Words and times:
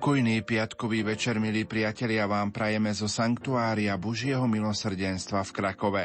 Pokojný 0.00 0.40
piatkový 0.40 1.04
večer, 1.04 1.36
milí 1.36 1.68
priatelia, 1.68 2.24
vám 2.24 2.56
prajeme 2.56 2.88
zo 2.96 3.04
Sanktuária 3.04 4.00
Božieho 4.00 4.48
milosrdenstva 4.48 5.44
v 5.44 5.52
Krakove. 5.52 6.04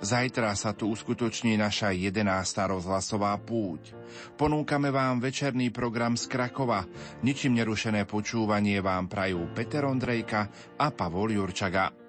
Zajtra 0.00 0.56
sa 0.56 0.72
tu 0.72 0.88
uskutoční 0.88 1.60
naša 1.60 1.92
11. 1.92 2.24
rozhlasová 2.72 3.36
púť. 3.36 3.92
Ponúkame 4.40 4.88
vám 4.88 5.20
večerný 5.20 5.68
program 5.68 6.16
z 6.16 6.24
Krakova. 6.32 6.88
Ničím 7.20 7.60
nerušené 7.60 8.08
počúvanie 8.08 8.80
vám 8.80 9.12
prajú 9.12 9.52
Peter 9.52 9.84
Ondrejka 9.84 10.48
a 10.80 10.88
Pavol 10.88 11.36
Jurčaga. 11.36 12.03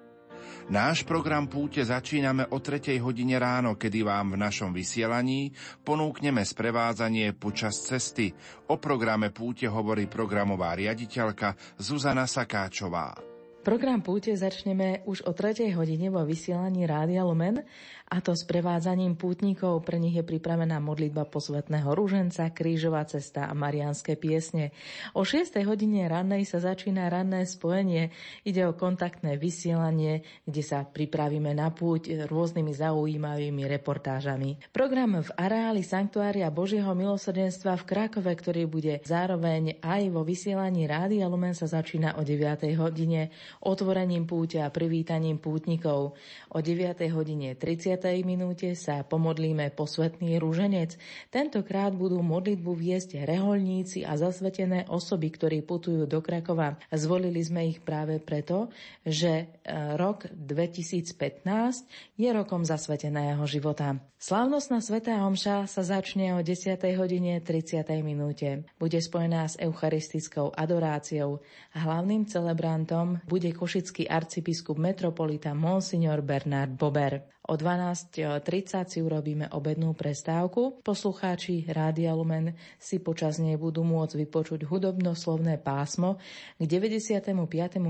Náš 0.66 1.06
program 1.06 1.46
púte 1.46 1.78
začíname 1.78 2.50
o 2.50 2.58
3. 2.58 2.98
hodine 2.98 3.38
ráno, 3.38 3.78
kedy 3.78 4.02
vám 4.02 4.34
v 4.34 4.42
našom 4.42 4.74
vysielaní 4.74 5.54
ponúkneme 5.86 6.42
sprevádzanie 6.42 7.38
počas 7.38 7.86
cesty. 7.86 8.34
O 8.66 8.74
programe 8.74 9.30
púte 9.30 9.70
hovorí 9.70 10.10
programová 10.10 10.74
riaditeľka 10.74 11.54
Zuzana 11.78 12.26
Sakáčová. 12.26 13.25
Program 13.66 13.98
púte 13.98 14.30
začneme 14.30 15.02
už 15.10 15.26
o 15.26 15.34
3. 15.34 15.74
hodine 15.74 16.06
vo 16.06 16.22
vysielaní 16.22 16.86
Rádia 16.86 17.26
Lumen 17.26 17.66
a 18.06 18.22
to 18.22 18.38
s 18.38 18.46
prevádzaním 18.46 19.18
pútnikov. 19.18 19.82
Pre 19.82 19.98
nich 19.98 20.14
je 20.14 20.22
pripravená 20.22 20.78
modlitba 20.78 21.26
posvetného 21.26 21.90
rúženca, 21.90 22.54
krížová 22.54 23.02
cesta 23.10 23.50
a 23.50 23.58
marianské 23.58 24.14
piesne. 24.14 24.70
O 25.18 25.26
6. 25.26 25.58
hodine 25.66 26.06
rannej 26.06 26.46
sa 26.46 26.62
začína 26.62 27.10
ranné 27.10 27.42
spojenie. 27.42 28.14
Ide 28.46 28.70
o 28.70 28.78
kontaktné 28.78 29.34
vysielanie, 29.34 30.22
kde 30.46 30.62
sa 30.62 30.86
pripravíme 30.86 31.50
na 31.50 31.74
púť 31.74 32.22
rôznymi 32.30 32.70
zaujímavými 32.70 33.66
reportážami. 33.66 34.62
Program 34.70 35.18
v 35.18 35.30
areáli 35.34 35.82
Sanktuária 35.82 36.46
Božieho 36.54 36.94
milosrdenstva 36.94 37.74
v 37.82 37.86
Krakove, 37.90 38.30
ktorý 38.30 38.70
bude 38.70 39.02
zároveň 39.02 39.82
aj 39.82 40.14
vo 40.14 40.22
vysielaní 40.22 40.86
Rádia 40.86 41.26
Lumen 41.26 41.58
sa 41.58 41.66
začína 41.66 42.14
o 42.14 42.22
9. 42.22 42.62
hodine 42.78 43.34
otvorením 43.62 44.28
púte 44.28 44.60
a 44.60 44.72
privítaním 44.72 45.40
pútnikov. 45.40 46.18
O 46.52 46.58
9. 46.58 46.98
hodine 47.12 47.54
30 47.54 48.02
minúte 48.26 48.74
sa 48.76 49.06
pomodlíme 49.06 49.72
posvetný 49.72 50.36
rúženec. 50.42 50.98
Tentokrát 51.30 51.94
budú 51.94 52.20
modlitbu 52.20 52.72
viesť 52.74 53.22
reholníci 53.24 54.02
a 54.02 54.18
zasvetené 54.18 54.88
osoby, 54.90 55.32
ktorí 55.32 55.62
putujú 55.62 56.04
do 56.04 56.18
Krakova. 56.20 56.76
Zvolili 56.90 57.40
sme 57.40 57.68
ich 57.70 57.80
práve 57.80 58.18
preto, 58.18 58.68
že 59.06 59.32
e, 59.32 59.44
rok 59.94 60.26
2015 60.32 62.16
je 62.18 62.28
rokom 62.32 62.64
zasveteného 62.64 63.44
života. 63.44 63.96
Slávnostná 64.16 64.80
svetá 64.80 65.20
omša 65.28 65.68
sa 65.68 65.82
začne 65.84 66.32
o 66.34 66.40
10. 66.40 66.80
hodine 66.96 67.36
30. 67.44 67.84
minúte. 68.00 68.64
Bude 68.80 68.96
spojená 68.96 69.44
s 69.44 69.60
eucharistickou 69.60 70.56
adoráciou. 70.56 71.44
Hlavným 71.76 72.24
celebrantom 72.24 73.20
bude 73.28 73.45
košický 73.54 74.10
arcibiskup 74.10 74.78
metropolita 74.78 75.54
Monsignor 75.54 76.22
Bernard 76.22 76.74
Bober. 76.74 77.22
O 77.46 77.54
12.30 77.54 78.42
si 78.90 78.98
urobíme 78.98 79.46
obednú 79.54 79.94
prestávku. 79.94 80.82
Poslucháči 80.82 81.62
Rádia 81.70 82.10
Lumen 82.10 82.58
si 82.74 82.98
počas 82.98 83.38
nej 83.38 83.54
budú 83.54 83.86
môcť 83.86 84.18
vypočuť 84.26 84.66
hudobnoslovné 84.66 85.62
pásmo 85.62 86.18
k 86.58 86.66
95. 86.66 87.30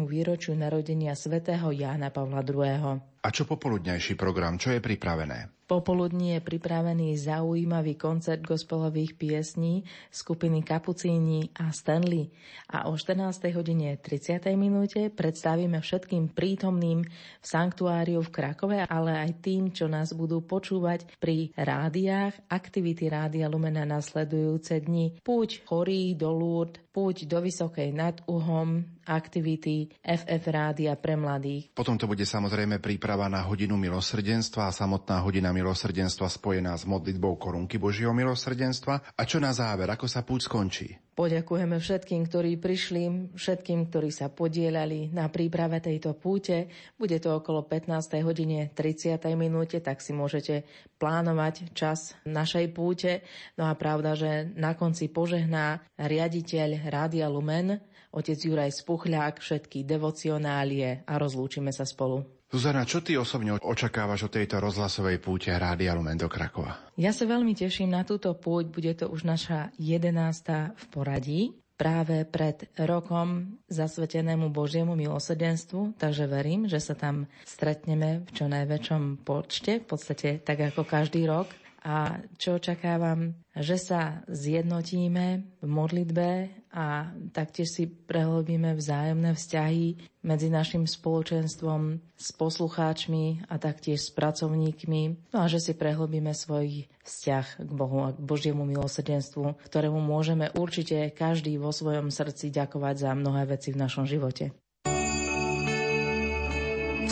výročiu 0.05 0.53
narodenia 0.53 1.17
svätého 1.17 1.73
Jána 1.73 2.13
Pavla 2.13 2.45
II. 2.45 3.01
A 3.25 3.29
čo 3.33 3.49
popoludnejší 3.49 4.13
program, 4.21 4.61
čo 4.61 4.77
je 4.77 4.85
pripravené? 4.85 5.56
Popoludní 5.67 6.39
je 6.39 6.41
pripravený 6.47 7.19
zaujímavý 7.19 7.99
koncert 7.99 8.39
gospelových 8.39 9.19
piesní 9.19 9.83
skupiny 10.15 10.63
Kapucíni 10.63 11.51
a 11.59 11.75
Stanley. 11.75 12.31
A 12.71 12.87
o 12.87 12.95
14. 12.95 13.51
hodine 13.51 13.99
30. 13.99 14.47
minúte 14.55 15.11
predstavíme 15.11 15.83
všetkým 15.83 16.31
prítomným 16.31 17.03
v 17.03 17.43
sanktuáriu 17.43 18.23
v 18.23 18.31
Krakove, 18.31 18.79
ale 18.87 19.19
aj 19.19 19.43
tým, 19.43 19.75
čo 19.75 19.91
nás 19.91 20.15
budú 20.15 20.39
počúvať 20.47 21.19
pri 21.19 21.51
rádiách, 21.59 22.47
aktivity 22.47 23.11
Rádia 23.11 23.51
Lumena 23.51 23.83
nasledujúce 23.83 24.79
dni. 24.87 25.19
Púť 25.19 25.67
chorí 25.67 26.15
do 26.15 26.31
Lourdes, 26.31 26.86
púť 26.97 27.29
do 27.29 27.45
Vysokej 27.45 27.93
nad 27.93 28.25
Uhom, 28.25 28.81
aktivity 29.05 29.93
FF 30.01 30.45
Rádia 30.49 30.97
pre 30.97 31.13
mladých. 31.13 31.77
Potom 31.77 32.01
to 32.01 32.09
bude 32.09 32.25
samozrejme 32.25 32.81
príprava 32.81 33.29
na 33.29 33.45
hodinu 33.45 33.77
milosrdenstva 33.77 34.73
a 34.73 34.75
samotná 34.75 35.21
hodina 35.21 35.53
milosrdenstva 35.53 36.27
spojená 36.27 36.73
s 36.73 36.89
modlitbou 36.89 37.37
korunky 37.37 37.77
Božieho 37.77 38.17
milosrdenstva. 38.17 39.13
A 39.13 39.23
čo 39.29 39.37
na 39.39 39.53
záver, 39.53 39.93
ako 39.93 40.09
sa 40.09 40.25
púť 40.25 40.49
skončí? 40.49 40.89
Poďakujeme 41.17 41.81
všetkým, 41.81 42.29
ktorí 42.29 42.61
prišli, 42.61 43.33
všetkým, 43.33 43.89
ktorí 43.89 44.13
sa 44.13 44.29
podielali 44.29 45.09
na 45.17 45.33
príprave 45.33 45.81
tejto 45.81 46.13
púte. 46.13 46.69
Bude 47.01 47.17
to 47.25 47.41
okolo 47.41 47.65
15. 47.65 48.21
hodine 48.21 48.69
30. 48.77 49.17
minúte, 49.33 49.81
tak 49.81 50.05
si 50.05 50.13
môžete 50.13 50.69
plánovať 51.01 51.73
čas 51.73 52.13
našej 52.29 52.69
púte. 52.77 53.25
No 53.57 53.65
a 53.65 53.73
pravda, 53.73 54.13
že 54.13 54.53
na 54.61 54.77
konci 54.77 55.09
požehná 55.09 55.81
riaditeľ 55.97 56.86
Rádia 56.87 57.27
Lumen, 57.27 57.83
otec 58.15 58.39
Juraj 58.39 58.71
Spuchľák, 58.81 59.43
všetky 59.43 59.83
devocionálie 59.83 61.03
a 61.05 61.19
rozlúčime 61.19 61.75
sa 61.75 61.83
spolu. 61.83 62.23
Zuzana, 62.47 62.87
čo 62.87 63.03
ty 63.03 63.19
osobne 63.19 63.59
očakávaš 63.59 64.31
od 64.31 64.39
tejto 64.39 64.63
rozhlasovej 64.63 65.19
púte 65.19 65.51
Rádia 65.51 65.99
Lumen 65.99 66.15
do 66.15 66.31
Krakova? 66.31 66.95
Ja 66.95 67.11
sa 67.11 67.27
veľmi 67.27 67.59
teším 67.59 67.91
na 67.91 68.07
túto 68.07 68.31
púť, 68.39 68.71
bude 68.71 68.95
to 68.95 69.11
už 69.11 69.27
naša 69.27 69.75
jedenásta 69.83 70.71
v 70.79 70.85
poradí. 70.95 71.43
Práve 71.77 72.25
pred 72.25 72.73
rokom 72.89 73.61
zasvetenému 73.69 74.49
Božiemu 74.49 74.97
milosrdenstvu, 74.97 76.01
takže 76.01 76.25
verím, 76.25 76.65
že 76.71 76.81
sa 76.81 76.97
tam 76.97 77.29
stretneme 77.45 78.25
v 78.25 78.31
čo 78.33 78.49
najväčšom 78.49 79.27
počte, 79.27 79.83
v 79.83 79.87
podstate 79.91 80.41
tak 80.41 80.73
ako 80.73 80.89
každý 80.89 81.29
rok. 81.29 81.53
A 81.85 82.19
čo 82.41 82.57
očakávam, 82.57 83.37
že 83.53 83.77
sa 83.77 84.25
zjednotíme 84.27 85.45
v 85.61 85.69
modlitbe 85.69 86.56
a 86.77 87.09
taktiež 87.33 87.73
si 87.73 87.89
prehlbíme 87.89 88.77
vzájomné 88.77 89.33
vzťahy 89.33 89.97
medzi 90.21 90.53
našim 90.53 90.85
spoločenstvom 90.85 92.05
s 92.21 92.29
poslucháčmi 92.37 93.49
a 93.49 93.57
taktiež 93.57 94.05
s 94.05 94.11
pracovníkmi. 94.13 95.33
No 95.33 95.39
a 95.41 95.49
že 95.49 95.57
si 95.57 95.73
prehlbíme 95.73 96.37
svoj 96.37 96.85
vzťah 97.01 97.65
k 97.65 97.71
Bohu 97.73 98.05
a 98.05 98.13
k 98.13 98.21
Božiemu 98.21 98.69
milosrdenstvu, 98.69 99.57
ktorému 99.65 100.05
môžeme 100.05 100.53
určite 100.53 101.09
každý 101.17 101.57
vo 101.57 101.73
svojom 101.73 102.13
srdci 102.13 102.53
ďakovať 102.53 103.09
za 103.09 103.11
mnohé 103.17 103.49
veci 103.49 103.73
v 103.73 103.81
našom 103.81 104.05
živote 104.05 104.53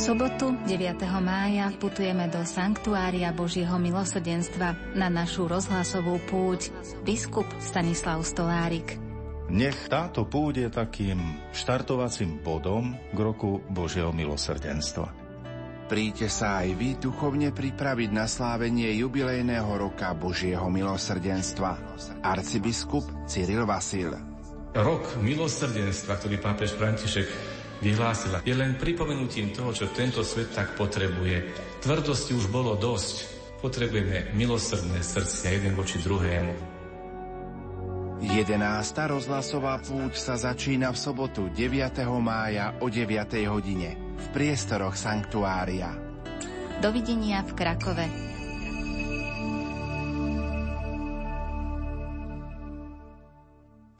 sobotu 0.04 0.53
9. 0.69 1.00
mája 1.24 1.72
putujeme 1.80 2.28
do 2.28 2.44
Sanktuária 2.44 3.32
Božieho 3.32 3.80
milosrdenstva 3.80 4.76
na 4.92 5.08
našu 5.08 5.48
rozhlasovú 5.48 6.20
púť 6.28 6.69
biskup 7.08 7.48
Stanislav 7.56 8.20
Stolárik. 8.20 9.03
Nech 9.53 9.93
táto 9.93 10.25
púť 10.25 10.65
je 10.65 10.69
takým 10.72 11.21
štartovacím 11.53 12.41
bodom 12.41 12.97
k 13.12 13.19
roku 13.21 13.60
Božieho 13.69 14.09
milosrdenstva. 14.09 15.12
Príďte 15.84 16.32
sa 16.32 16.65
aj 16.65 16.69
vy 16.81 16.97
duchovne 16.97 17.53
pripraviť 17.53 18.09
na 18.09 18.24
slávenie 18.24 18.89
jubilejného 19.04 19.68
roka 19.68 20.16
Božieho 20.16 20.65
milosrdenstva. 20.72 21.77
Arcibiskup 22.24 23.04
Cyril 23.28 23.68
Vasil. 23.68 24.16
Rok 24.72 25.21
milosrdenstva, 25.21 26.16
ktorý 26.16 26.41
pápež 26.41 26.72
František 26.80 27.28
vyhlásila, 27.84 28.41
je 28.48 28.57
len 28.57 28.80
pripomenutím 28.80 29.53
toho, 29.53 29.77
čo 29.77 29.92
tento 29.92 30.24
svet 30.24 30.57
tak 30.57 30.72
potrebuje. 30.72 31.53
Tvrdosti 31.84 32.33
už 32.33 32.48
bolo 32.48 32.80
dosť. 32.80 33.36
Potrebujeme 33.60 34.33
milosrdné 34.33 35.04
srdcia 35.04 35.53
jeden 35.53 35.77
voči 35.77 36.01
druhému. 36.01 36.73
11. 38.22 38.59
rozhlasová 39.11 39.83
púť 39.83 40.15
sa 40.15 40.34
začína 40.39 40.95
v 40.95 40.99
sobotu 40.99 41.51
9. 41.51 42.05
mája 42.22 42.77
o 42.78 42.87
9. 42.87 43.11
hodine 43.51 43.99
v 43.99 44.27
priestoroch 44.31 44.95
Sanktuária. 44.95 45.91
Dovidenia 46.78 47.43
v 47.43 47.53
Krakove 47.55 48.34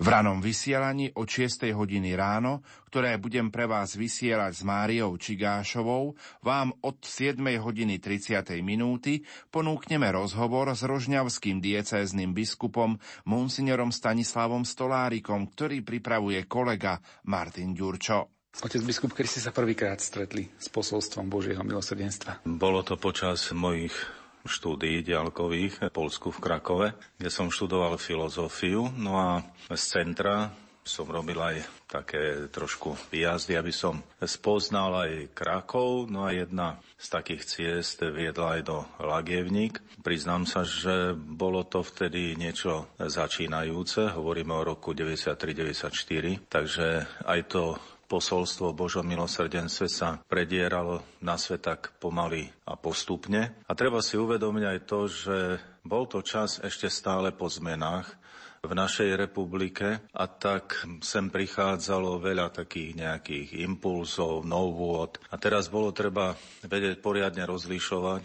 V 0.05 0.13
ranom 0.13 0.37
vysielaní 0.37 1.17
od 1.17 1.25
6. 1.25 1.65
hodiny 1.73 2.13
ráno, 2.13 2.61
ktoré 2.93 3.17
budem 3.17 3.49
pre 3.49 3.65
vás 3.65 3.97
vysielať 3.97 4.53
s 4.53 4.61
Máriou 4.61 5.17
Čigášovou, 5.17 6.13
vám 6.45 6.77
od 6.85 7.01
7. 7.01 7.41
hodiny 7.41 7.97
30. 8.05 8.45
minúty 8.61 9.25
ponúkneme 9.49 10.05
rozhovor 10.13 10.69
s 10.77 10.85
rožňavským 10.85 11.57
diecézným 11.57 12.37
biskupom 12.37 13.01
monsignorom 13.25 13.89
Stanislavom 13.89 14.69
Stolárikom, 14.69 15.49
ktorý 15.49 15.81
pripravuje 15.81 16.45
kolega 16.45 17.01
Martin 17.25 17.73
Ďurčo. 17.73 18.53
Otec 18.61 18.85
biskup, 18.85 19.17
kedy 19.17 19.41
ste 19.41 19.41
sa 19.41 19.57
prvýkrát 19.57 20.05
stretli 20.05 20.53
s 20.61 20.69
posolstvom 20.69 21.33
Božieho 21.33 21.65
milosrdenstva? 21.65 22.45
Bolo 22.45 22.85
to 22.85 23.01
počas 23.01 23.57
mojich 23.57 23.97
štúdií 24.45 25.01
diálkových 25.01 25.89
v 25.89 25.93
Polsku 25.93 26.29
v 26.29 26.43
Krakove, 26.45 26.89
kde 27.17 27.31
som 27.33 27.49
študoval 27.49 27.97
filozofiu. 27.97 28.93
No 28.95 29.17
a 29.17 29.29
z 29.73 29.83
centra 29.83 30.53
som 30.85 31.09
robil 31.09 31.41
aj 31.41 31.65
také 31.89 32.53
trošku 32.53 32.93
výjazdy, 33.09 33.57
aby 33.57 33.73
som 33.73 34.05
spoznal 34.21 35.09
aj 35.09 35.33
Krakov. 35.33 36.13
No 36.13 36.29
a 36.29 36.37
jedna 36.37 36.77
z 37.01 37.07
takých 37.09 37.43
ciest 37.49 38.05
viedla 38.05 38.61
aj 38.61 38.63
do 38.69 38.85
Lagievník. 39.01 39.81
Priznám 40.05 40.45
sa, 40.45 40.61
že 40.61 41.17
bolo 41.17 41.65
to 41.65 41.81
vtedy 41.81 42.37
niečo 42.37 42.93
začínajúce. 43.01 44.13
Hovoríme 44.13 44.53
o 44.53 44.77
roku 44.77 44.93
93-94, 44.93 46.53
takže 46.53 47.09
aj 47.25 47.41
to 47.49 47.81
posolstvo 48.07 48.77
Božom 48.77 49.05
milosrdenstve 49.05 49.87
sa 49.89 50.21
predieralo 50.29 51.05
na 51.25 51.41
svet 51.41 51.65
tak 51.65 51.97
pomaly 51.99 52.53
a 52.69 52.77
postupne. 52.77 53.57
A 53.65 53.73
treba 53.73 54.05
si 54.05 54.21
uvedomiť 54.21 54.65
aj 54.65 54.79
to, 54.85 55.01
že 55.09 55.37
bol 55.85 56.05
to 56.09 56.21
čas 56.21 56.61
ešte 56.61 56.89
stále 56.93 57.33
po 57.33 57.49
zmenách, 57.49 58.25
v 58.65 58.73
našej 58.73 59.21
republike 59.21 60.01
a 60.01 60.25
tak 60.25 60.81
sem 61.05 61.29
prichádzalo 61.29 62.17
veľa 62.17 62.49
takých 62.49 62.97
nejakých 62.97 63.61
impulzov, 63.61 64.49
novôd 64.49 65.21
a 65.29 65.37
teraz 65.37 65.69
bolo 65.69 65.93
treba 65.93 66.33
vedieť 66.65 67.05
poriadne 67.05 67.45
rozlišovať, 67.45 68.23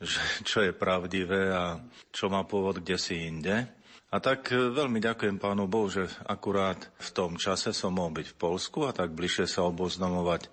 že 0.00 0.20
čo 0.48 0.64
je 0.64 0.72
pravdivé 0.72 1.52
a 1.52 1.76
čo 2.08 2.32
má 2.32 2.44
pôvod 2.48 2.80
kde 2.80 2.96
si 2.96 3.28
inde. 3.28 3.68
A 4.06 4.22
tak 4.22 4.54
veľmi 4.54 5.02
ďakujem 5.02 5.42
pánu 5.42 5.66
Bohu, 5.66 5.90
že 5.90 6.06
akurát 6.24 6.78
v 7.02 7.10
tom 7.10 7.34
čase 7.34 7.74
som 7.74 7.98
mohol 7.98 8.22
byť 8.22 8.26
v 8.32 8.38
Polsku 8.38 8.86
a 8.86 8.94
tak 8.94 9.12
bližšie 9.12 9.50
sa 9.50 9.66
oboznamovať 9.66 10.46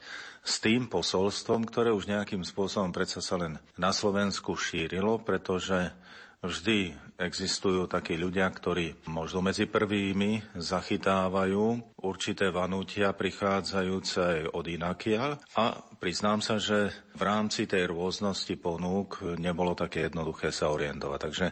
s 0.44 0.60
tým 0.60 0.90
posolstvom, 0.90 1.70
ktoré 1.70 1.94
už 1.94 2.10
nejakým 2.10 2.42
spôsobom 2.42 2.90
predsa 2.90 3.22
sa 3.22 3.38
len 3.38 3.62
na 3.78 3.94
Slovensku 3.94 4.58
šírilo, 4.58 5.22
pretože 5.22 5.94
Vždy 6.44 6.92
existujú 7.18 7.86
takí 7.86 8.18
ľudia, 8.18 8.50
ktorí 8.50 9.10
možno 9.10 9.46
medzi 9.46 9.70
prvými 9.70 10.58
zachytávajú 10.58 11.96
určité 12.04 12.50
vanutia 12.50 13.16
prichádzajúce 13.16 14.18
aj 14.20 14.40
od 14.52 14.66
inakiaľ 14.68 15.30
a 15.56 15.78
priznám 16.02 16.44
sa, 16.44 16.60
že 16.60 16.92
v 17.14 17.22
rámci 17.22 17.70
tej 17.70 17.90
rôznosti 17.94 18.58
ponúk 18.60 19.24
nebolo 19.38 19.78
také 19.78 20.10
jednoduché 20.10 20.52
sa 20.52 20.74
orientovať. 20.74 21.20
Takže 21.22 21.46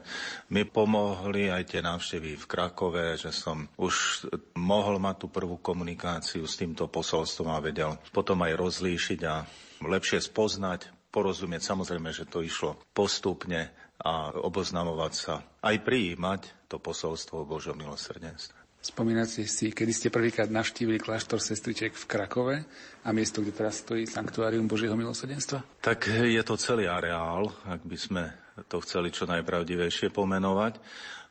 mi 0.52 0.68
pomohli 0.68 1.48
aj 1.54 1.64
tie 1.72 1.82
návštevy 1.86 2.36
v 2.36 2.46
Krakove, 2.50 3.16
že 3.16 3.32
som 3.32 3.70
už 3.78 4.28
mohol 4.58 4.98
mať 4.98 5.16
tú 5.24 5.28
prvú 5.30 5.62
komunikáciu 5.62 6.44
s 6.44 6.60
týmto 6.60 6.90
posolstvom 6.90 7.54
a 7.54 7.64
vedel 7.64 7.96
potom 8.12 8.42
aj 8.44 8.58
rozlíšiť 8.58 9.20
a 9.30 9.46
lepšie 9.86 10.20
spoznať 10.20 11.12
porozumieť. 11.12 11.62
Samozrejme, 11.76 12.10
že 12.16 12.26
to 12.26 12.40
išlo 12.42 12.80
postupne 12.96 13.70
a 14.02 14.34
oboznamovať 14.34 15.14
sa, 15.14 15.36
aj 15.62 15.86
prijímať 15.86 16.42
to 16.66 16.82
posolstvo 16.82 17.46
o 17.46 17.50
Božom 17.50 17.78
milosrdenstve. 17.78 18.58
Spomínate 18.82 19.46
si, 19.46 19.70
kedy 19.70 19.94
ste 19.94 20.10
prvýkrát 20.10 20.50
navštívili 20.50 20.98
kláštor 20.98 21.38
sestriček 21.38 21.94
v 21.94 22.06
Krakove 22.10 22.58
a 23.06 23.10
miesto, 23.14 23.46
kde 23.46 23.54
teraz 23.54 23.86
stojí 23.86 24.10
Sanktuárium 24.10 24.66
Božieho 24.66 24.98
milosrdenstva? 24.98 25.62
Tak 25.86 26.10
je 26.10 26.42
to 26.42 26.58
celý 26.58 26.90
areál, 26.90 27.54
ak 27.70 27.86
by 27.86 27.94
sme 27.94 28.24
to 28.66 28.82
chceli 28.82 29.14
čo 29.14 29.30
najpravdivejšie 29.30 30.10
pomenovať. 30.10 30.82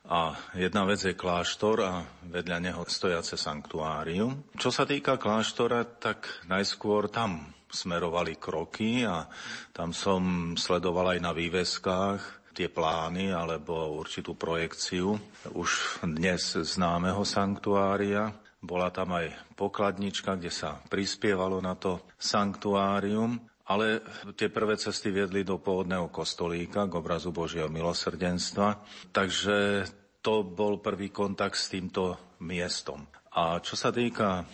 A 0.07 0.33
jedna 0.57 0.87
vec 0.87 1.03
je 1.03 1.13
kláštor 1.13 1.77
a 1.83 2.01
vedľa 2.25 2.57
neho 2.57 2.81
stojace 2.87 3.37
sanktuárium. 3.37 4.47
Čo 4.57 4.73
sa 4.73 4.87
týka 4.87 5.19
kláštora, 5.19 5.85
tak 6.01 6.25
najskôr 6.49 7.11
tam 7.11 7.51
smerovali 7.69 8.39
kroky 8.39 9.05
a 9.05 9.29
tam 9.75 9.93
som 9.93 10.53
sledoval 10.55 11.15
aj 11.15 11.19
na 11.19 11.31
výveskách 11.35 12.40
tie 12.51 12.67
plány 12.67 13.31
alebo 13.31 13.97
určitú 13.97 14.35
projekciu 14.35 15.15
už 15.55 16.03
dnes 16.05 16.55
známeho 16.55 17.23
sanktuária. 17.23 18.35
Bola 18.61 18.93
tam 18.93 19.17
aj 19.17 19.33
pokladnička, 19.57 20.37
kde 20.37 20.53
sa 20.53 20.77
prispievalo 20.85 21.57
na 21.63 21.73
to 21.73 22.05
sanktuárium, 22.21 23.41
ale 23.65 24.05
tie 24.37 24.51
prvé 24.51 24.77
cesty 24.77 25.09
viedli 25.09 25.41
do 25.41 25.57
pôvodného 25.57 26.11
kostolíka 26.13 26.85
k 26.85 26.93
obrazu 26.93 27.33
Božieho 27.33 27.71
milosrdenstva. 27.71 28.83
Takže 29.09 29.87
to 30.21 30.45
bol 30.45 30.77
prvý 30.77 31.09
kontakt 31.09 31.57
s 31.57 31.73
týmto 31.73 32.37
miestom. 32.43 33.07
A 33.33 33.57
čo 33.63 33.73
sa 33.79 33.89
týka 33.89 34.45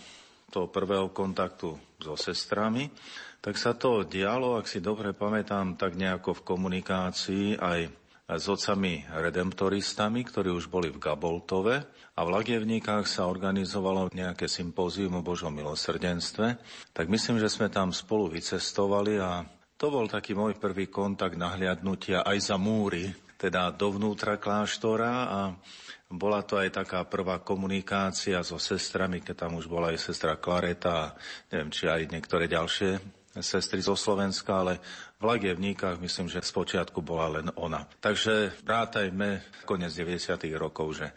toho 0.47 0.71
prvého 0.71 1.11
kontaktu 1.11 1.75
so 1.99 2.15
sestrami, 2.15 2.87
tak 3.43 3.59
sa 3.59 3.75
to 3.75 4.07
dialo, 4.07 4.55
ak 4.55 4.65
si 4.65 4.79
dobre 4.79 5.11
pamätám, 5.11 5.75
tak 5.75 5.99
nejako 5.99 6.39
v 6.39 6.45
komunikácii 6.47 7.47
aj 7.59 7.79
s 8.27 8.45
otcami 8.51 9.07
redemptoristami, 9.07 10.23
ktorí 10.23 10.51
už 10.51 10.67
boli 10.67 10.91
v 10.91 10.99
Gaboltove 10.99 11.75
a 12.15 12.19
v 12.23 12.33
Lagievníkách 12.35 13.07
sa 13.07 13.27
organizovalo 13.27 14.11
nejaké 14.11 14.51
sympózium 14.51 15.19
o 15.19 15.23
Božom 15.23 15.51
milosrdenstve, 15.55 16.59
tak 16.91 17.05
myslím, 17.07 17.39
že 17.39 17.47
sme 17.47 17.71
tam 17.71 17.95
spolu 17.95 18.31
vycestovali 18.35 19.15
a 19.19 19.47
to 19.79 19.87
bol 19.87 20.11
taký 20.11 20.35
môj 20.35 20.59
prvý 20.59 20.91
kontakt 20.91 21.39
nahliadnutia 21.39 22.27
aj 22.27 22.51
za 22.51 22.57
múry, 22.59 23.07
teda 23.37 23.69
dovnútra 23.69 24.41
kláštora 24.41 25.13
a 25.29 25.39
bola 26.09 26.41
to 26.41 26.57
aj 26.57 26.83
taká 26.83 27.03
prvá 27.05 27.43
komunikácia 27.43 28.39
so 28.41 28.57
sestrami, 28.57 29.19
keď 29.21 29.47
tam 29.47 29.59
už 29.59 29.67
bola 29.67 29.91
aj 29.93 29.99
sestra 30.01 30.39
Klareta 30.39 30.91
a 30.91 31.13
neviem, 31.51 31.69
či 31.69 31.85
aj 31.85 32.09
niektoré 32.09 32.47
ďalšie 32.47 33.17
sestry 33.37 33.83
zo 33.85 33.93
Slovenska, 33.93 34.65
ale 34.65 34.81
v 35.17 35.23
Lagievníkach 35.29 35.97
myslím, 36.01 36.29
že 36.29 36.41
spočiatku 36.41 37.01
bola 37.01 37.41
len 37.41 37.47
ona. 37.57 37.85
Takže 38.01 38.65
rátajme 38.65 39.41
konec 39.65 39.93
90. 39.93 40.37
rokov, 40.57 41.01
že 41.01 41.07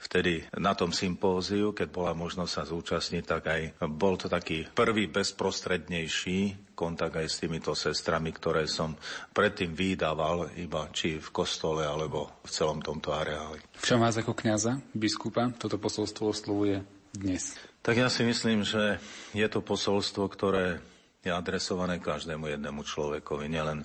vtedy 0.00 0.44
na 0.56 0.76
tom 0.76 0.92
sympóziu, 0.92 1.72
keď 1.72 1.88
bola 1.88 2.12
možnosť 2.12 2.52
sa 2.52 2.62
zúčastniť, 2.68 3.24
tak 3.24 3.42
aj 3.48 3.60
bol 3.92 4.16
to 4.20 4.28
taký 4.28 4.68
prvý 4.72 5.08
bezprostrednejší 5.08 6.65
kontakt 6.76 7.16
aj 7.16 7.26
s 7.32 7.40
týmito 7.40 7.72
sestrami, 7.72 8.36
ktoré 8.36 8.68
som 8.68 8.92
predtým 9.32 9.72
vydával 9.72 10.52
iba 10.60 10.92
či 10.92 11.16
v 11.16 11.28
kostole 11.32 11.88
alebo 11.88 12.44
v 12.44 12.50
celom 12.52 12.84
tomto 12.84 13.16
areáli. 13.16 13.64
V 13.80 13.86
čom 13.88 14.04
vás 14.04 14.20
ako 14.20 14.36
kňaza, 14.36 14.84
biskupa, 14.92 15.48
toto 15.56 15.80
posolstvo 15.80 16.36
oslovuje 16.36 16.84
dnes? 17.16 17.56
Tak 17.80 17.96
ja 17.96 18.12
si 18.12 18.28
myslím, 18.28 18.60
že 18.60 19.00
je 19.32 19.46
to 19.48 19.64
posolstvo, 19.64 20.28
ktoré 20.28 20.84
je 21.24 21.32
adresované 21.34 21.98
každému 21.98 22.52
jednému 22.52 22.86
človekovi, 22.86 23.50
nielen 23.50 23.82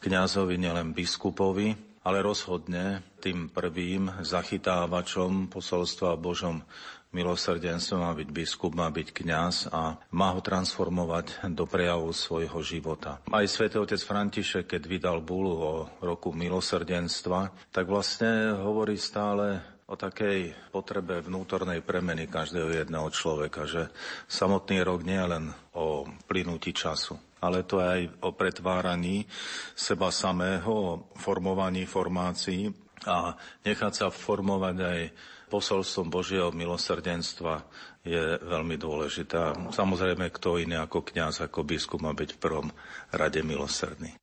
kňazovi, 0.00 0.56
nielen 0.56 0.96
biskupovi, 0.96 1.76
ale 2.08 2.24
rozhodne 2.24 3.04
tým 3.20 3.52
prvým 3.52 4.24
zachytávačom 4.24 5.52
posolstva 5.52 6.16
o 6.16 6.22
Božom 6.22 6.64
milosrdenstvo 7.12 8.00
má 8.00 8.12
byť 8.12 8.28
biskup, 8.28 8.76
má 8.76 8.88
byť 8.92 9.08
kňaz 9.16 9.72
a 9.72 9.96
má 10.12 10.28
ho 10.36 10.40
transformovať 10.44 11.48
do 11.56 11.64
prejavu 11.64 12.12
svojho 12.12 12.60
života. 12.60 13.24
Aj 13.32 13.46
svätý 13.48 13.80
otec 13.80 14.00
František, 14.00 14.76
keď 14.76 14.82
vydal 14.84 15.18
bulu 15.24 15.52
o 15.56 15.72
roku 16.04 16.30
milosrdenstva, 16.36 17.72
tak 17.72 17.88
vlastne 17.88 18.52
hovorí 18.60 19.00
stále 19.00 19.64
o 19.88 19.96
takej 19.96 20.52
potrebe 20.68 21.24
vnútornej 21.24 21.80
premeny 21.80 22.28
každého 22.28 22.84
jedného 22.84 23.08
človeka, 23.08 23.64
že 23.64 23.88
samotný 24.28 24.84
rok 24.84 25.00
nie 25.00 25.16
je 25.16 25.28
len 25.32 25.44
o 25.72 26.04
plynutí 26.28 26.76
času, 26.76 27.16
ale 27.40 27.64
to 27.64 27.80
aj 27.80 28.20
o 28.20 28.36
pretváraní 28.36 29.24
seba 29.72 30.12
samého, 30.12 30.68
o 30.68 30.92
formovaní 31.16 31.88
formácií 31.88 32.68
a 33.08 33.32
nechať 33.64 33.92
sa 33.96 34.06
formovať 34.12 34.76
aj 34.76 35.00
posolstvom 35.48 36.12
Božieho 36.12 36.52
milosrdenstva 36.52 37.64
je 38.04 38.36
veľmi 38.44 38.76
dôležité. 38.76 39.72
Samozrejme, 39.72 40.28
kto 40.28 40.60
iný 40.60 40.76
ako 40.78 41.02
kňaz, 41.08 41.48
ako 41.48 41.64
biskup 41.64 42.04
má 42.04 42.12
byť 42.12 42.36
v 42.36 42.40
prvom 42.40 42.68
rade 43.10 43.40
milosrdný. 43.40 44.14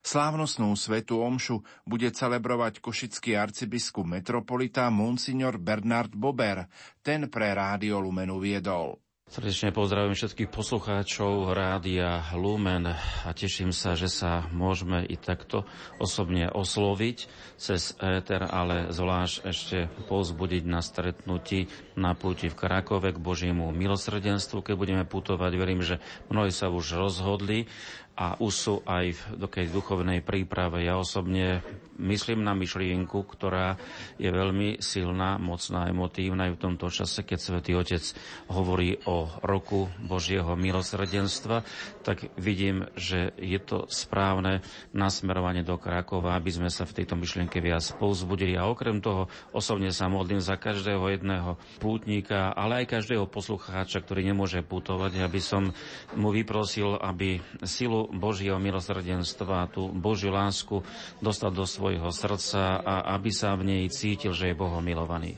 Slávnostnú 0.00 0.72
svetu 0.80 1.20
omšu 1.20 1.60
bude 1.84 2.08
celebrovať 2.08 2.80
košický 2.80 3.36
arcibiskup 3.36 4.08
metropolita 4.08 4.88
Monsignor 4.88 5.60
Bernard 5.60 6.16
Bober. 6.16 6.64
Ten 7.04 7.28
pre 7.28 7.52
Rádio 7.52 8.00
Lumenu 8.00 8.40
viedol. 8.40 8.96
Srdečne 9.30 9.70
pozdravujem 9.70 10.18
všetkých 10.18 10.50
poslucháčov 10.50 11.54
Rádia 11.54 12.34
Lumen 12.34 12.90
a 12.90 13.30
teším 13.30 13.70
sa, 13.70 13.94
že 13.94 14.10
sa 14.10 14.50
môžeme 14.50 15.06
i 15.06 15.14
takto 15.14 15.62
osobne 16.02 16.50
osloviť 16.50 17.30
cez 17.54 17.94
éter, 18.02 18.42
ale 18.42 18.90
zvlášť 18.90 19.36
ešte 19.46 19.86
povzbudiť 20.10 20.66
na 20.66 20.82
stretnutí 20.82 21.70
na 21.94 22.18
púti 22.18 22.50
v 22.50 22.58
Krakove 22.58 23.14
k 23.14 23.22
Božiemu 23.22 23.70
milosrdenstvu, 23.70 24.66
keď 24.66 24.74
budeme 24.74 25.04
putovať. 25.06 25.52
Verím, 25.54 25.86
že 25.86 26.02
mnohí 26.26 26.50
sa 26.50 26.66
už 26.66 26.98
rozhodli 26.98 27.70
a 28.18 28.34
už 28.34 28.50
sú 28.52 28.74
aj 28.82 29.14
v 29.14 29.20
dokej 29.46 29.70
duchovnej 29.70 30.26
príprave. 30.26 30.82
Ja 30.82 30.98
osobne 30.98 31.62
myslím 32.00 32.42
na 32.42 32.56
myšlienku, 32.56 33.22
ktorá 33.28 33.76
je 34.16 34.32
veľmi 34.32 34.80
silná, 34.80 35.36
mocná, 35.36 35.92
emotívna 35.92 36.48
aj 36.48 36.56
v 36.56 36.62
tomto 36.62 36.88
čase, 36.88 37.22
keď 37.22 37.38
Svetý 37.38 37.72
Otec 37.76 38.04
hovorí 38.48 38.96
o 39.04 39.28
roku 39.44 39.92
Božieho 40.00 40.56
milosrdenstva, 40.56 41.62
tak 42.00 42.32
vidím, 42.40 42.88
že 42.96 43.36
je 43.36 43.60
to 43.60 43.84
správne 43.92 44.64
nasmerovanie 44.96 45.60
do 45.60 45.76
Krakova, 45.76 46.36
aby 46.36 46.50
sme 46.50 46.70
sa 46.72 46.88
v 46.88 47.02
tejto 47.02 47.14
myšlienke 47.20 47.60
viac 47.60 47.84
povzbudili. 48.00 48.56
A 48.56 48.68
okrem 48.68 49.04
toho 49.04 49.28
osobne 49.52 49.92
sa 49.92 50.08
modlím 50.08 50.40
za 50.40 50.56
každého 50.56 51.04
jedného 51.12 51.60
pútnika, 51.82 52.52
ale 52.56 52.84
aj 52.84 52.96
každého 53.00 53.28
poslucháča, 53.28 54.00
ktorý 54.00 54.24
nemôže 54.24 54.64
putovať, 54.64 55.20
aby 55.20 55.40
som 55.42 55.72
mu 56.16 56.32
vyprosil, 56.32 56.96
aby 56.96 57.42
silu 57.66 58.08
Božieho 58.08 58.56
milosrdenstva, 58.62 59.72
tú 59.74 59.90
Božiu 59.90 60.30
lásku 60.30 60.80
dostal 61.18 61.50
do 61.50 61.66
svojho 61.66 61.89
srdca 61.98 62.78
a 62.78 62.94
aby 63.18 63.32
sa 63.34 63.58
v 63.58 63.66
nej 63.66 63.84
cítil, 63.90 64.30
že 64.30 64.52
je 64.52 64.58
Bohom 64.58 64.84
milovaný. 64.84 65.34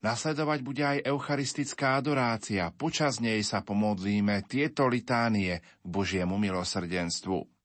Nasledovať 0.00 0.58
bude 0.64 0.80
aj 0.80 1.04
eucharistická 1.04 2.00
adorácia. 2.00 2.72
Počas 2.72 3.20
nej 3.20 3.44
sa 3.44 3.60
pomodlíme 3.60 4.48
tieto 4.48 4.88
litánie 4.88 5.60
k 5.60 5.86
Božiemu 5.86 6.40
milosrdenstvu. 6.40 7.59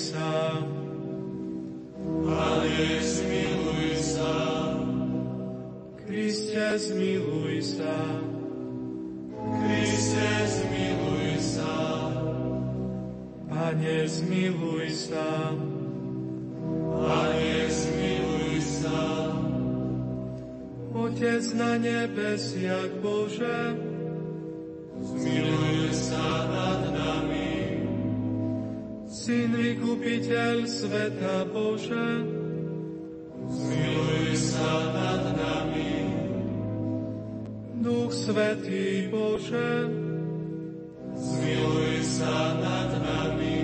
Sa. 0.00 0.64
Pane, 2.24 2.88
zmiluj 3.04 3.92
sa. 4.00 4.34
Kriste, 6.00 6.66
zmiluj 6.80 7.60
sa. 7.60 7.96
Kriste, 9.36 10.30
zmiluj 10.48 11.36
sa. 11.36 11.76
Pane, 13.52 14.08
zmiluj 14.08 14.88
sa. 14.96 15.28
Pane, 16.96 17.56
zmiluj 17.68 18.56
sa. 18.64 19.04
Otec 20.96 21.44
na 21.56 21.76
nebesiach 21.76 22.92
Bože, 23.04 23.76
zmiluj 25.00 25.92
sa 25.92 26.24
nad. 26.48 26.79
Syn 29.20 29.52
vykupiteľ 29.52 30.64
sveta 30.64 31.44
Bože, 31.52 32.24
zmiluj 33.52 34.32
sa 34.32 34.72
nad 34.96 35.36
nami. 35.36 35.92
Duch 37.84 38.16
Svetý 38.16 39.12
Bože, 39.12 39.92
zmiluj 41.20 42.00
sa 42.00 42.56
nad 42.64 42.96
nami. 42.96 43.60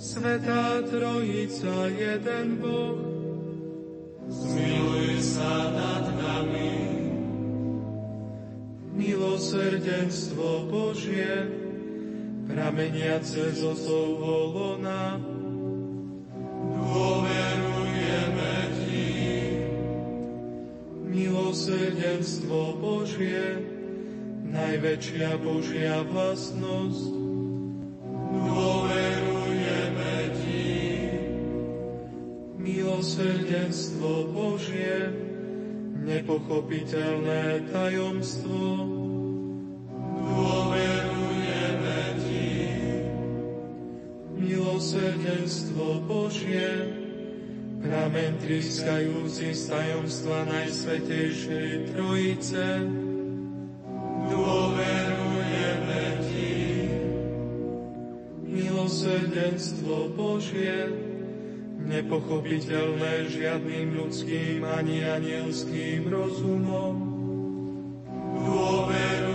Svetá 0.00 0.80
Trojica, 0.88 1.92
jeden 1.92 2.64
Boh, 2.64 2.96
zmiluj 4.24 5.20
sa 5.20 5.68
nad 5.68 6.08
nami. 6.16 6.80
Milosrdenstvo 8.96 10.64
Božie, 10.72 11.60
prameniace 12.52 13.56
zo 13.56 13.72
svojho 13.72 14.52
lona. 14.52 15.16
Dôverujeme 16.76 18.54
Ti. 18.84 19.12
Milosrdenstvo 21.08 22.76
Božie, 22.76 23.56
najväčšia 24.52 25.40
Božia 25.40 26.04
vlastnosť. 26.04 27.08
Dôverujeme 28.36 30.14
Ti. 30.44 30.76
Milosrdenstvo 32.60 34.28
Božie, 34.28 35.08
nepochopiteľné 36.04 37.64
tajomstvo. 37.72 39.01
Božie, 46.06 46.90
pramen 47.82 48.34
trískajúci 48.42 49.54
z 49.54 49.62
tajomstva 49.70 50.46
Najsvetejšej 50.50 51.94
Trojice, 51.94 52.66
dôverujeme 54.30 56.04
Ti. 56.26 56.58
Milosrdenstvo 58.46 60.10
Božie, 60.14 60.90
nepochopiteľné 61.82 63.30
žiadnym 63.30 63.98
ľudským 63.98 64.62
ani 64.66 65.06
anielským 65.06 66.06
rozumom, 66.10 66.94
dôverujeme 68.42 69.32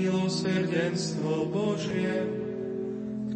milosrdenstvo 0.00 1.50
Božie, 1.52 2.39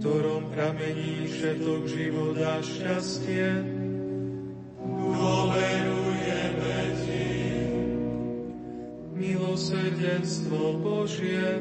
ktorom 0.05 0.53
pramení 0.53 1.25
všetok 1.25 1.89
život 1.89 2.37
a 2.37 2.61
šťastie. 2.61 3.65
Dôverujeme 5.01 6.77
Ti. 7.09 7.33
Milosrdenstvo 9.17 10.77
Božie, 10.77 11.57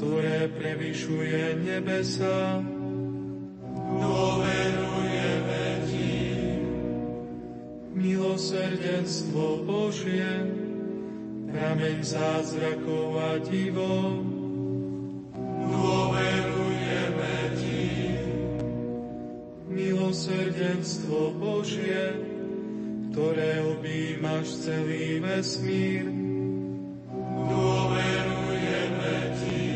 ktoré 0.00 0.48
prevyšuje 0.56 1.68
nebesa. 1.68 2.64
Dôverujeme 3.92 5.64
Ti. 5.84 6.16
Milosrdenstvo 7.92 9.68
Božie, 9.68 10.48
prameň 11.52 11.96
zázrakov 12.08 13.20
a 13.20 13.36
divov. 13.44 14.33
Milosrdenstvo 21.04 21.36
Božie, 21.36 22.16
ktoré 23.12 23.60
objímaš 23.60 24.64
celý 24.64 25.20
vesmír. 25.20 26.08
Dôverujeme 27.44 29.16
Ti. 29.36 29.68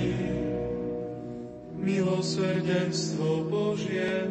Milosrdenstvo 1.77 3.45
Božie, 3.45 4.25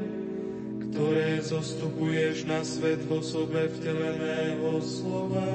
ktoré 0.89 1.37
zostupuješ 1.45 2.49
na 2.49 2.65
svet 2.65 3.05
v 3.05 3.21
osobe 3.21 3.69
vteleného 3.77 4.81
slova. 4.81 5.53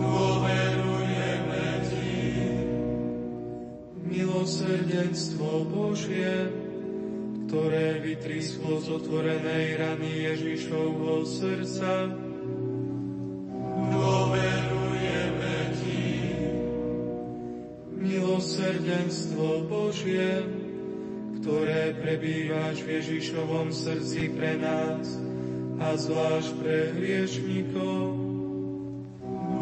Dôverujeme 0.00 1.64
Ti. 1.92 2.24
Milosrdenstvo 4.00 5.68
Božie, 5.68 6.63
ktoré 7.54 8.02
vytrisklo 8.02 8.82
z 8.82 8.98
otvorenej 8.98 9.78
rany 9.78 10.10
Ježišovho 10.26 11.22
srdca, 11.22 12.10
dôverujeme 13.94 15.58
Ti. 15.78 16.10
Milosrdenstvo 17.94 19.70
Božie, 19.70 20.50
ktoré 21.38 21.94
prebývaš 21.94 22.82
v 22.82 22.98
Ježišovom 22.98 23.70
srdci 23.70 24.34
pre 24.34 24.58
nás 24.58 25.14
a 25.78 25.94
zvlášť 25.94 26.50
pre 26.58 26.90
hriešnikov, 26.98 28.18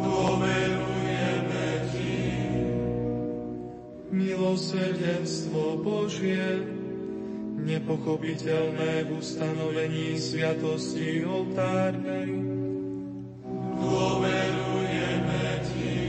dôverujeme 0.00 1.68
Ti. 1.92 2.24
Milosrdenstvo 4.16 5.76
Božie, 5.84 6.80
nepochopiteľné 7.62 9.06
v 9.06 9.10
ustanovení 9.22 10.18
sviatosti 10.18 11.22
oltárnej, 11.22 12.30
dôverujeme 13.78 15.44
Ti. 15.70 16.02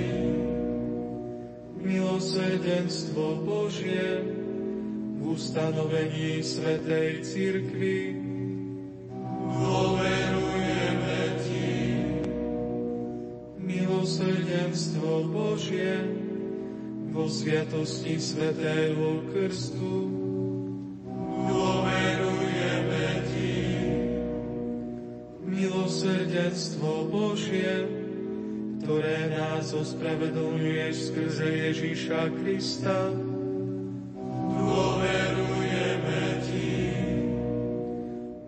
Milosrdenstvo 1.78 3.46
Božie, 3.46 4.26
v 5.14 5.22
ustanovení 5.30 6.42
Svetej 6.42 7.22
Cirkvi. 7.22 8.18
Dôverujeme 9.54 11.22
Ti. 11.46 11.78
Milosrdenstvo 13.62 15.30
Božie 15.30 16.02
vo 17.14 17.30
sviatosti 17.30 18.18
Svetého 18.18 19.22
Krstu. 19.30 20.23
Milosrdenstvo 26.64 27.12
Božie, 27.12 27.76
ktoré 28.80 29.36
nás 29.36 29.76
ospravedlňuješ 29.76 30.96
skrze 31.12 31.48
Ježíša 31.60 32.32
Krista, 32.40 33.12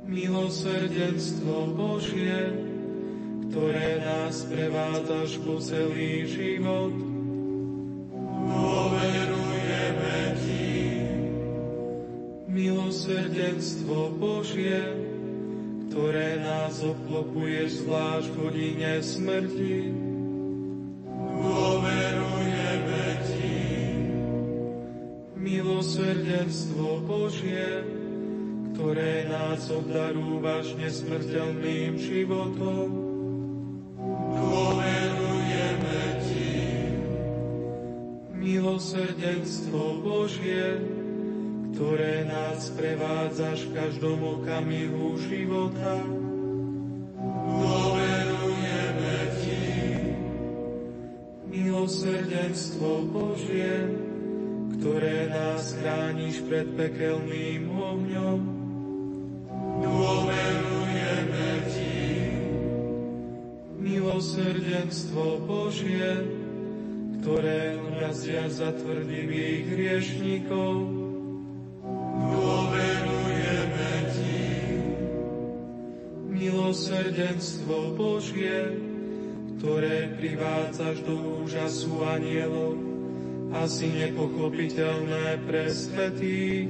milosrdenstvo 0.07 1.75
Božie, 1.75 2.55
ktoré 3.51 3.99
nás 3.99 4.47
prevádzaš 4.47 5.35
po 5.43 5.59
celý 5.59 6.23
život. 6.23 6.95
Dôverujeme 8.47 10.19
Ti. 10.39 10.71
Milosrdenstvo 12.47 14.15
Božie, 14.15 15.04
ktoré 15.95 16.43
nás 16.43 16.83
obklopuje 16.83 17.71
zvlášť 17.71 18.27
v 18.27 18.35
hodine 18.43 18.99
smrti. 18.99 19.95
Dôverujeme 21.39 23.05
Ti. 23.23 23.63
Milosrdenstvo 25.39 26.99
Božie, 26.99 27.87
ktoré 28.75 29.23
nás 29.31 29.71
obdarúvaš 29.71 30.75
nesmrteľným 30.75 31.95
životom. 31.95 32.91
Dôverujeme 34.35 36.01
Ti. 36.27 36.59
Milosrdenstvo 38.35 40.03
Božie, 40.03 40.75
ktoré 41.75 42.23
nás 42.23 42.71
prevádzaš 42.71 43.67
v 43.67 43.75
každom 43.75 44.39
okamihu 44.39 45.19
života. 45.27 45.99
Dôverujeme 47.51 49.17
Ti. 49.43 49.67
Milosrdenstvo 51.51 53.11
Božie, 53.11 53.91
ktoré 54.79 55.27
nás 55.27 55.75
chrániš 55.75 56.47
pred 56.47 56.63
pekelným 56.79 57.67
ohňom. 57.67 58.39
Dôverujeme 59.83 61.49
Ti. 61.75 62.07
Milosrdenstvo 63.83 65.43
Božie, 65.43 66.23
ktoré 67.19 67.75
mrazia 67.83 68.47
za 68.47 68.71
tvrdivých 68.71 69.75
hriešnikov, 69.75 70.94
Milosrdenstvo 77.15 77.95
Božie, 77.95 78.75
ktoré 79.55 80.19
privádzaš 80.19 80.99
do 81.07 81.47
úžasu 81.47 82.03
anielov, 82.11 82.75
asi 83.55 83.87
nepochopiteľné 83.87 85.39
pre 85.47 85.71
svetých, 85.71 86.67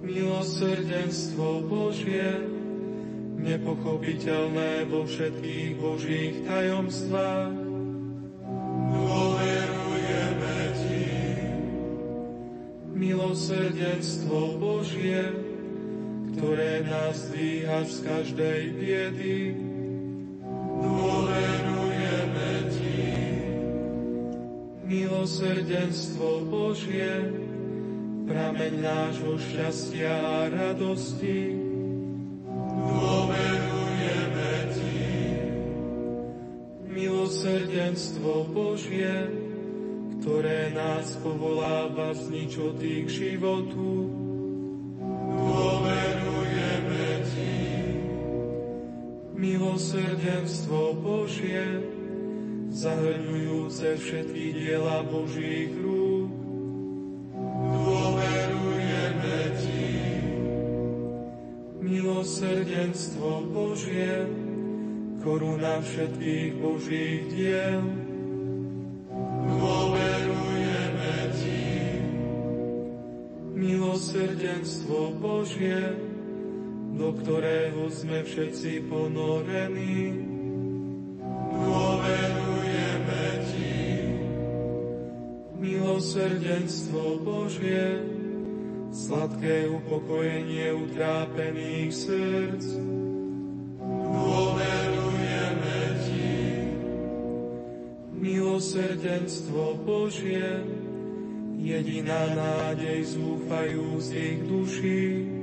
milosrdenstvo 0.00 1.68
Božie, 1.68 2.40
nepochopiteľné 3.44 4.88
vo 4.88 5.04
všetkých 5.04 5.84
Božích 5.84 6.48
tajomstvách. 6.48 7.63
Milosrdenstvo 13.34 14.62
Božie, 14.62 15.26
ktoré 16.38 16.86
nás 16.86 17.34
dvíha 17.34 17.82
z 17.82 17.94
každej 18.06 18.60
biedy. 18.78 19.58
Dôverujeme 20.78 22.50
Ti. 22.70 23.10
Milosrdenstvo 24.86 26.46
Božie, 26.46 27.10
prameň 28.30 28.72
nášho 28.78 29.34
šťastia 29.34 30.14
a 30.14 30.38
radosti. 30.54 31.58
Dôverujeme 32.86 34.52
Ti. 34.78 35.10
Milosrdenstvo 36.86 38.46
Božie, 38.46 39.26
ktoré 40.24 40.72
nás 40.72 41.20
povoláva 41.20 42.16
z 42.16 42.32
ničoty 42.32 43.04
k 43.04 43.08
životu. 43.12 44.08
Dôverujeme 45.36 47.06
Ti. 47.28 47.60
Milosrdenstvo 49.36 50.96
Božie, 50.96 51.84
zahrňujúce 52.72 54.00
všetky 54.00 54.64
diela 54.64 55.04
Božích 55.04 55.76
rúk, 55.76 56.32
milosrdenstvo 61.84 63.44
Božie, 63.52 64.24
koruna 65.20 65.84
všetkých 65.84 66.50
Božích 66.64 67.28
diel. 67.28 68.03
Božie, 75.54 75.86
do 76.98 77.14
ktorého 77.14 77.86
sme 77.86 78.26
všetci 78.26 78.90
ponorení. 78.90 80.18
Dôverujeme 81.54 83.26
Ti. 83.54 83.86
Milosrdenstvo 85.54 87.22
Božie, 87.22 88.02
sladké 88.90 89.70
upokojenie 89.70 90.74
utrápených 90.74 91.90
srdc. 92.02 92.66
Dôverujeme 94.10 95.78
Ti. 96.02 96.34
Milosrdenstvo 98.10 99.78
Božie, 99.86 100.66
jediná 101.62 102.26
nádej 102.34 103.06
zúfajúcich 103.06 104.50
duší. 104.50 105.33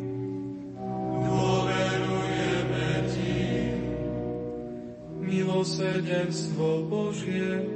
Milosrdenstvo 5.91 6.87
Božie, 6.87 7.67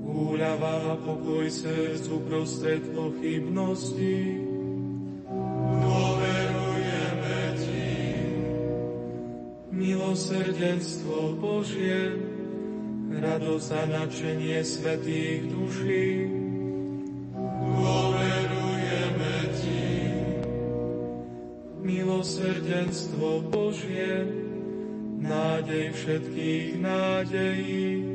úľava 0.00 0.80
a 0.80 0.94
pokoj 0.96 1.44
srdcu 1.44 2.24
prostred 2.24 2.80
pochybností. 2.96 4.48
milosrdenstvo 9.76 11.36
Božie, 11.36 12.16
radosť 13.12 13.68
a 13.76 13.82
nadšenie 13.92 14.64
svetých 14.64 15.52
duší. 15.52 16.32
Dôverujeme 17.76 19.36
Ti. 19.52 19.84
Milosrdenstvo 21.84 23.52
Božie, 23.52 24.47
nádej 25.68 25.92
všetkých 25.92 26.80
nádejí. 26.80 28.07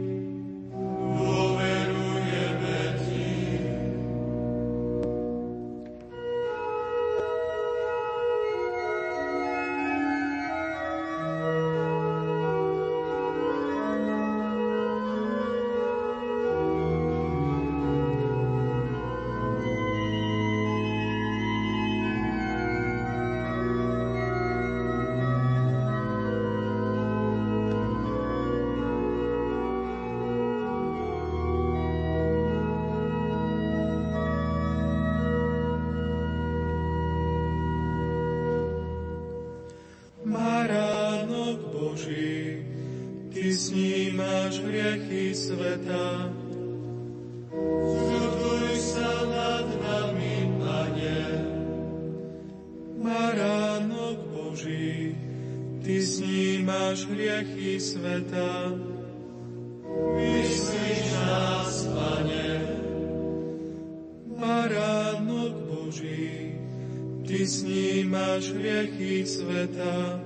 Hriechy 68.53 69.25
sveta. 69.25 70.21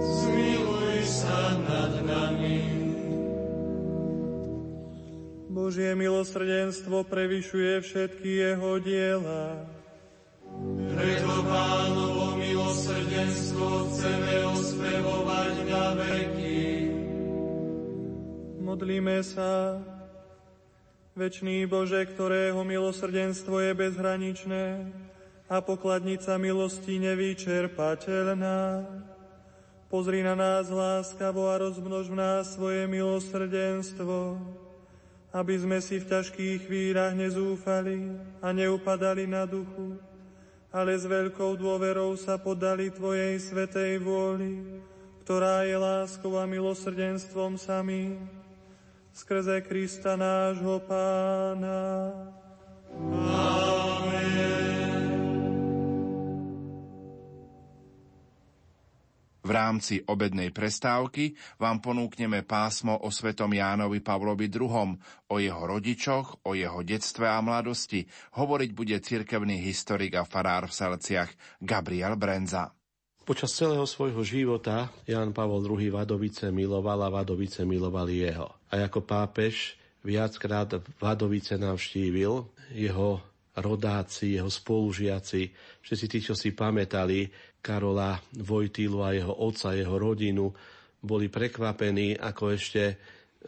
Zmiluj 0.00 0.98
sa 1.06 1.56
nad 1.64 1.92
nami. 2.04 2.60
Božie 5.50 5.94
milosrdenstvo 5.94 7.06
prevyšuje 7.06 7.82
všetky 7.82 8.30
jeho 8.42 8.82
diela. 8.82 9.66
Preto 10.98 11.34
pánovo 11.46 12.36
milosrdenstvo 12.36 13.90
chceme 13.90 14.34
ospevovať 14.50 15.54
na 15.70 15.86
veky. 15.94 16.62
Modlíme 18.60 19.22
sa. 19.22 19.78
Večný 21.18 21.66
Bože, 21.66 22.06
ktorého 22.06 22.62
milosrdenstvo 22.62 23.58
je 23.60 23.72
bezhraničné 23.74 24.64
a 25.50 25.58
pokladnica 25.58 26.38
milosti 26.38 27.02
nevyčerpateľná. 27.02 28.86
Pozri 29.90 30.22
na 30.22 30.38
nás 30.38 30.70
láskavo 30.70 31.50
a 31.50 31.58
rozmnož 31.58 32.06
v 32.06 32.16
nás 32.22 32.54
svoje 32.54 32.86
milosrdenstvo, 32.86 34.38
aby 35.34 35.54
sme 35.58 35.82
si 35.82 35.98
v 35.98 36.06
ťažkých 36.06 36.70
chvíľach 36.70 37.18
nezúfali 37.18 38.14
a 38.38 38.54
neupadali 38.54 39.26
na 39.26 39.42
duchu, 39.42 39.98
ale 40.70 40.94
s 40.94 41.02
veľkou 41.02 41.58
dôverou 41.58 42.14
sa 42.14 42.38
podali 42.38 42.94
Tvojej 42.94 43.42
svetej 43.42 43.98
vôli, 43.98 44.62
ktorá 45.26 45.66
je 45.66 45.74
láskou 45.74 46.38
a 46.38 46.46
milosrdenstvom 46.46 47.58
samým 47.58 48.22
skrze 49.10 49.66
Krista 49.66 50.14
nášho 50.14 50.78
Pána. 50.86 52.38
Rámci 59.60 60.00
obednej 60.08 60.48
prestávky 60.56 61.36
vám 61.60 61.84
ponúkneme 61.84 62.40
pásmo 62.48 62.96
o 62.96 63.12
svetom 63.12 63.52
Jánovi 63.52 64.00
Pavlovi 64.00 64.48
II, 64.48 64.96
o 65.28 65.36
jeho 65.36 65.62
rodičoch, 65.68 66.48
o 66.48 66.56
jeho 66.56 66.80
detstve 66.80 67.28
a 67.28 67.44
mladosti. 67.44 68.08
Hovoriť 68.40 68.70
bude 68.72 68.96
cirkevný 69.04 69.60
historik 69.60 70.16
a 70.16 70.24
farár 70.24 70.72
v 70.72 70.76
Selciach 70.80 71.60
Gabriel 71.60 72.16
Brenza. 72.16 72.72
Počas 73.20 73.52
celého 73.52 73.84
svojho 73.84 74.24
života 74.24 74.88
Ján 75.04 75.36
Pavol 75.36 75.62
II 75.62 75.92
Vadovice 75.92 76.48
miloval 76.48 77.04
a 77.04 77.12
Vadovice 77.12 77.68
milovali 77.68 78.24
jeho. 78.24 78.48
A 78.72 78.80
ako 78.88 79.04
pápež 79.04 79.76
viackrát 80.00 80.72
Vadovice 80.96 81.60
navštívil, 81.60 82.48
jeho 82.72 83.20
rodáci, 83.60 84.40
jeho 84.40 84.48
spolužiaci, 84.48 85.52
všetci 85.84 86.06
tí, 86.06 86.18
čo 86.22 86.34
si 86.38 86.56
pamätali 86.56 87.28
Karola 87.60 88.16
Vojtilu 88.40 89.04
a 89.04 89.12
jeho 89.12 89.32
otca, 89.36 89.76
jeho 89.76 89.96
rodinu, 89.96 90.52
boli 91.00 91.32
prekvapení, 91.32 92.16
ako 92.16 92.44
ešte 92.56 92.82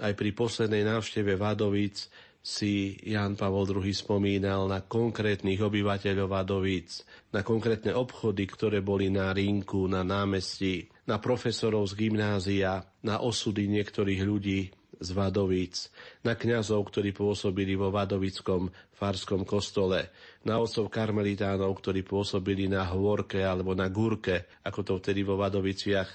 aj 0.00 0.12
pri 0.16 0.30
poslednej 0.32 0.88
návšteve 0.88 1.36
Vadovic 1.36 2.08
si 2.42 2.98
Jan 3.06 3.38
Pavol 3.38 3.70
II 3.70 3.94
spomínal 3.94 4.66
na 4.66 4.82
konkrétnych 4.82 5.62
obyvateľov 5.62 6.26
Vadovíc, 6.26 7.06
na 7.30 7.46
konkrétne 7.46 7.94
obchody, 7.94 8.50
ktoré 8.50 8.82
boli 8.82 9.14
na 9.14 9.30
rinku, 9.30 9.86
na 9.86 10.02
námestí, 10.02 10.90
na 11.06 11.22
profesorov 11.22 11.86
z 11.94 12.08
gymnázia, 12.08 12.82
na 13.06 13.22
osudy 13.22 13.70
niektorých 13.70 14.22
ľudí 14.26 14.60
z 15.02 15.10
Vadovíc, 15.12 15.90
na 16.22 16.38
kňazov, 16.38 16.88
ktorí 16.88 17.10
pôsobili 17.10 17.74
vo 17.74 17.90
Vadovickom 17.90 18.70
farskom 18.94 19.42
kostole, 19.42 20.14
na 20.46 20.62
otcov 20.62 20.88
karmelitánov, 20.88 21.74
ktorí 21.82 22.06
pôsobili 22.06 22.70
na 22.70 22.86
Hvorke 22.86 23.42
alebo 23.42 23.74
na 23.74 23.90
Gurke, 23.90 24.62
ako 24.62 24.80
to 24.86 24.92
vtedy 25.02 25.26
vo 25.26 25.34
Vadoviciach 25.34 26.10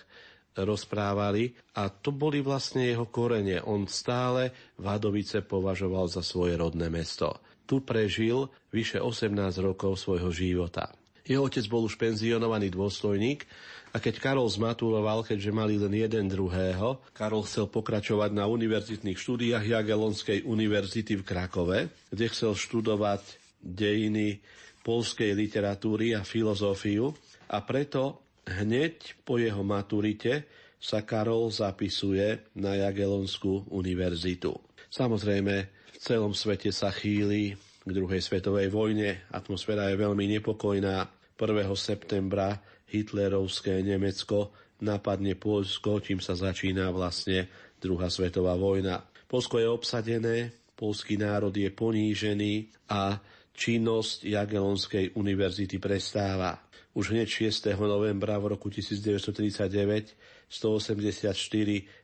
rozprávali 0.57 1.53
a 1.77 1.91
to 1.91 2.09
boli 2.09 2.41
vlastne 2.41 2.89
jeho 2.89 3.05
korene. 3.11 3.61
On 3.61 3.85
stále 3.85 4.73
Vadovice 4.81 5.45
považoval 5.45 6.09
za 6.09 6.25
svoje 6.25 6.57
rodné 6.57 6.89
mesto. 6.89 7.43
Tu 7.67 7.83
prežil 7.83 8.47
vyše 8.71 9.03
18 9.03 9.35
rokov 9.61 9.99
svojho 9.99 10.31
života. 10.31 10.89
Jeho 11.27 11.43
otec 11.43 11.67
bol 11.67 11.83
už 11.83 11.99
penzionovaný 11.99 12.71
dôstojník 12.71 13.43
a 13.91 13.99
keď 13.99 14.23
Karol 14.23 14.47
zmaturoval, 14.47 15.27
keďže 15.27 15.51
mali 15.51 15.75
len 15.75 15.91
jeden 15.91 16.31
druhého, 16.31 17.03
Karol 17.11 17.43
chcel 17.43 17.67
pokračovať 17.67 18.31
na 18.31 18.47
univerzitných 18.47 19.19
štúdiách 19.19 19.63
Jagelonskej 19.63 20.47
univerzity 20.47 21.19
v 21.19 21.27
Krakove, 21.27 21.79
kde 22.09 22.25
chcel 22.31 22.55
študovať 22.55 23.21
dejiny 23.59 24.39
polskej 24.87 25.35
literatúry 25.35 26.15
a 26.15 26.23
filozofiu 26.23 27.11
a 27.51 27.59
preto 27.59 28.23
Hneď 28.47 29.27
po 29.27 29.35
jeho 29.35 29.59
maturite 29.59 30.47
sa 30.79 31.03
Karol 31.03 31.51
zapisuje 31.51 32.47
na 32.55 32.79
Jagelonskú 32.79 33.67
univerzitu. 33.67 34.55
Samozrejme, 34.87 35.55
v 35.67 35.97
celom 35.99 36.31
svete 36.31 36.71
sa 36.71 36.87
chýli 36.95 37.59
k 37.83 37.89
druhej 37.91 38.23
svetovej 38.23 38.71
vojne. 38.71 39.19
Atmosféra 39.35 39.91
je 39.91 39.99
veľmi 39.99 40.39
nepokojná. 40.39 41.11
1. 41.37 41.69
septembra 41.77 42.57
hitlerovské 42.89 43.85
Nemecko 43.85 44.49
napadne 44.81 45.37
Polsko, 45.37 46.01
čím 46.01 46.17
sa 46.17 46.33
začína 46.33 46.89
vlastne 46.89 47.45
druhá 47.77 48.09
svetová 48.09 48.57
vojna. 48.57 49.05
Polsko 49.29 49.61
je 49.61 49.69
obsadené, 49.69 50.37
polský 50.73 51.17
národ 51.21 51.53
je 51.53 51.69
ponížený 51.69 52.73
a 52.89 53.21
činnosť 53.53 54.25
Jagelonskej 54.25 55.13
univerzity 55.13 55.77
prestáva. 55.77 56.57
Už 56.97 57.13
hneď 57.13 57.49
6. 57.49 57.77
novembra 57.77 58.41
v 58.41 58.57
roku 58.57 58.73
1939 58.73 60.49
184 60.49 61.33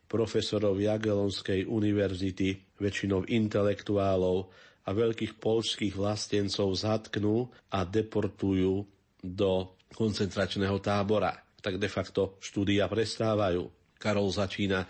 profesorov 0.05 0.77
Jagelonskej 0.77 1.65
univerzity, 1.65 2.77
väčšinou 2.77 3.25
intelektuálov 3.25 4.53
a 4.85 4.89
veľkých 4.93 5.41
polských 5.41 5.97
vlastencov 5.97 6.69
zatknú 6.77 7.49
a 7.73 7.81
deportujú 7.81 8.85
do 9.23 9.79
koncentračného 9.95 10.83
tábora. 10.83 11.31
Tak 11.63 11.79
de 11.79 11.87
facto 11.87 12.35
štúdia 12.43 12.91
prestávajú. 12.91 13.71
Karol 13.95 14.27
začína 14.27 14.83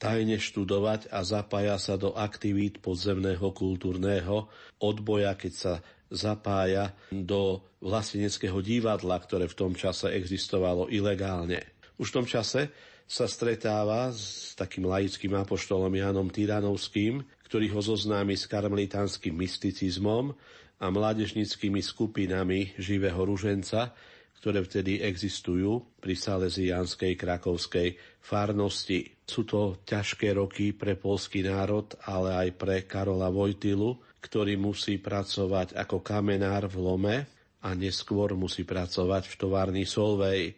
tajne 0.00 0.42
študovať 0.42 1.12
a 1.14 1.22
zapája 1.22 1.78
sa 1.78 1.94
do 1.94 2.10
aktivít 2.18 2.82
podzemného 2.82 3.54
kultúrneho 3.54 4.50
odboja, 4.82 5.38
keď 5.38 5.52
sa 5.54 5.72
zapája 6.10 6.90
do 7.14 7.62
vlasteneckého 7.78 8.58
divadla, 8.58 9.14
ktoré 9.22 9.46
v 9.46 9.54
tom 9.54 9.72
čase 9.78 10.10
existovalo 10.10 10.90
ilegálne. 10.90 11.62
Už 12.00 12.10
v 12.10 12.16
tom 12.18 12.26
čase 12.26 12.74
sa 13.06 13.28
stretáva 13.28 14.10
s 14.10 14.56
takým 14.56 14.88
laickým 14.88 15.36
apoštolom 15.36 15.92
Jánom 15.92 16.32
Tyranovským, 16.32 17.22
ktorý 17.46 17.70
ho 17.74 17.80
zoznámi 17.84 18.34
s 18.34 18.46
karmelitánskym 18.46 19.34
mysticizmom 19.36 20.34
a 20.80 20.86
mládežnickými 20.88 21.84
skupinami 21.84 22.72
živého 22.80 23.20
ruženca, 23.20 23.92
ktoré 24.40 24.64
vtedy 24.64 25.04
existujú 25.04 26.00
pri 26.00 26.16
Salesianskej 26.16 27.12
krakovskej 27.20 28.00
farnosti. 28.24 29.12
Sú 29.28 29.44
to 29.44 29.84
ťažké 29.84 30.32
roky 30.32 30.72
pre 30.72 30.96
polský 30.96 31.44
národ, 31.44 31.92
ale 32.08 32.48
aj 32.48 32.48
pre 32.56 32.88
Karola 32.88 33.28
Vojtilu, 33.28 34.00
ktorý 34.24 34.56
musí 34.56 34.96
pracovať 34.96 35.76
ako 35.76 36.00
kamenár 36.00 36.72
v 36.72 36.76
Lome 36.80 37.16
a 37.60 37.76
neskôr 37.76 38.32
musí 38.32 38.64
pracovať 38.64 39.28
v 39.28 39.34
továrni 39.36 39.84
Solvej, 39.84 40.56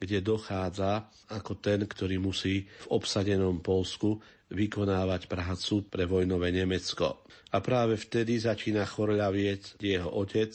kde 0.00 0.24
dochádza 0.24 1.04
ako 1.28 1.60
ten, 1.60 1.84
ktorý 1.84 2.16
musí 2.16 2.64
v 2.64 2.86
obsadenom 2.96 3.60
Polsku 3.60 4.16
vykonávať 4.50 5.28
prácu 5.28 5.86
pre 5.86 6.08
vojnové 6.08 6.50
Nemecko. 6.50 7.22
A 7.52 7.60
práve 7.60 8.00
vtedy 8.00 8.40
začína 8.40 8.88
chorľavieť 8.88 9.78
jeho 9.78 10.08
otec 10.08 10.50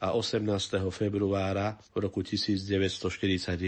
a 0.00 0.12
18. 0.12 0.44
februára 0.92 1.76
v 1.96 2.06
roku 2.06 2.20
1941 2.20 3.58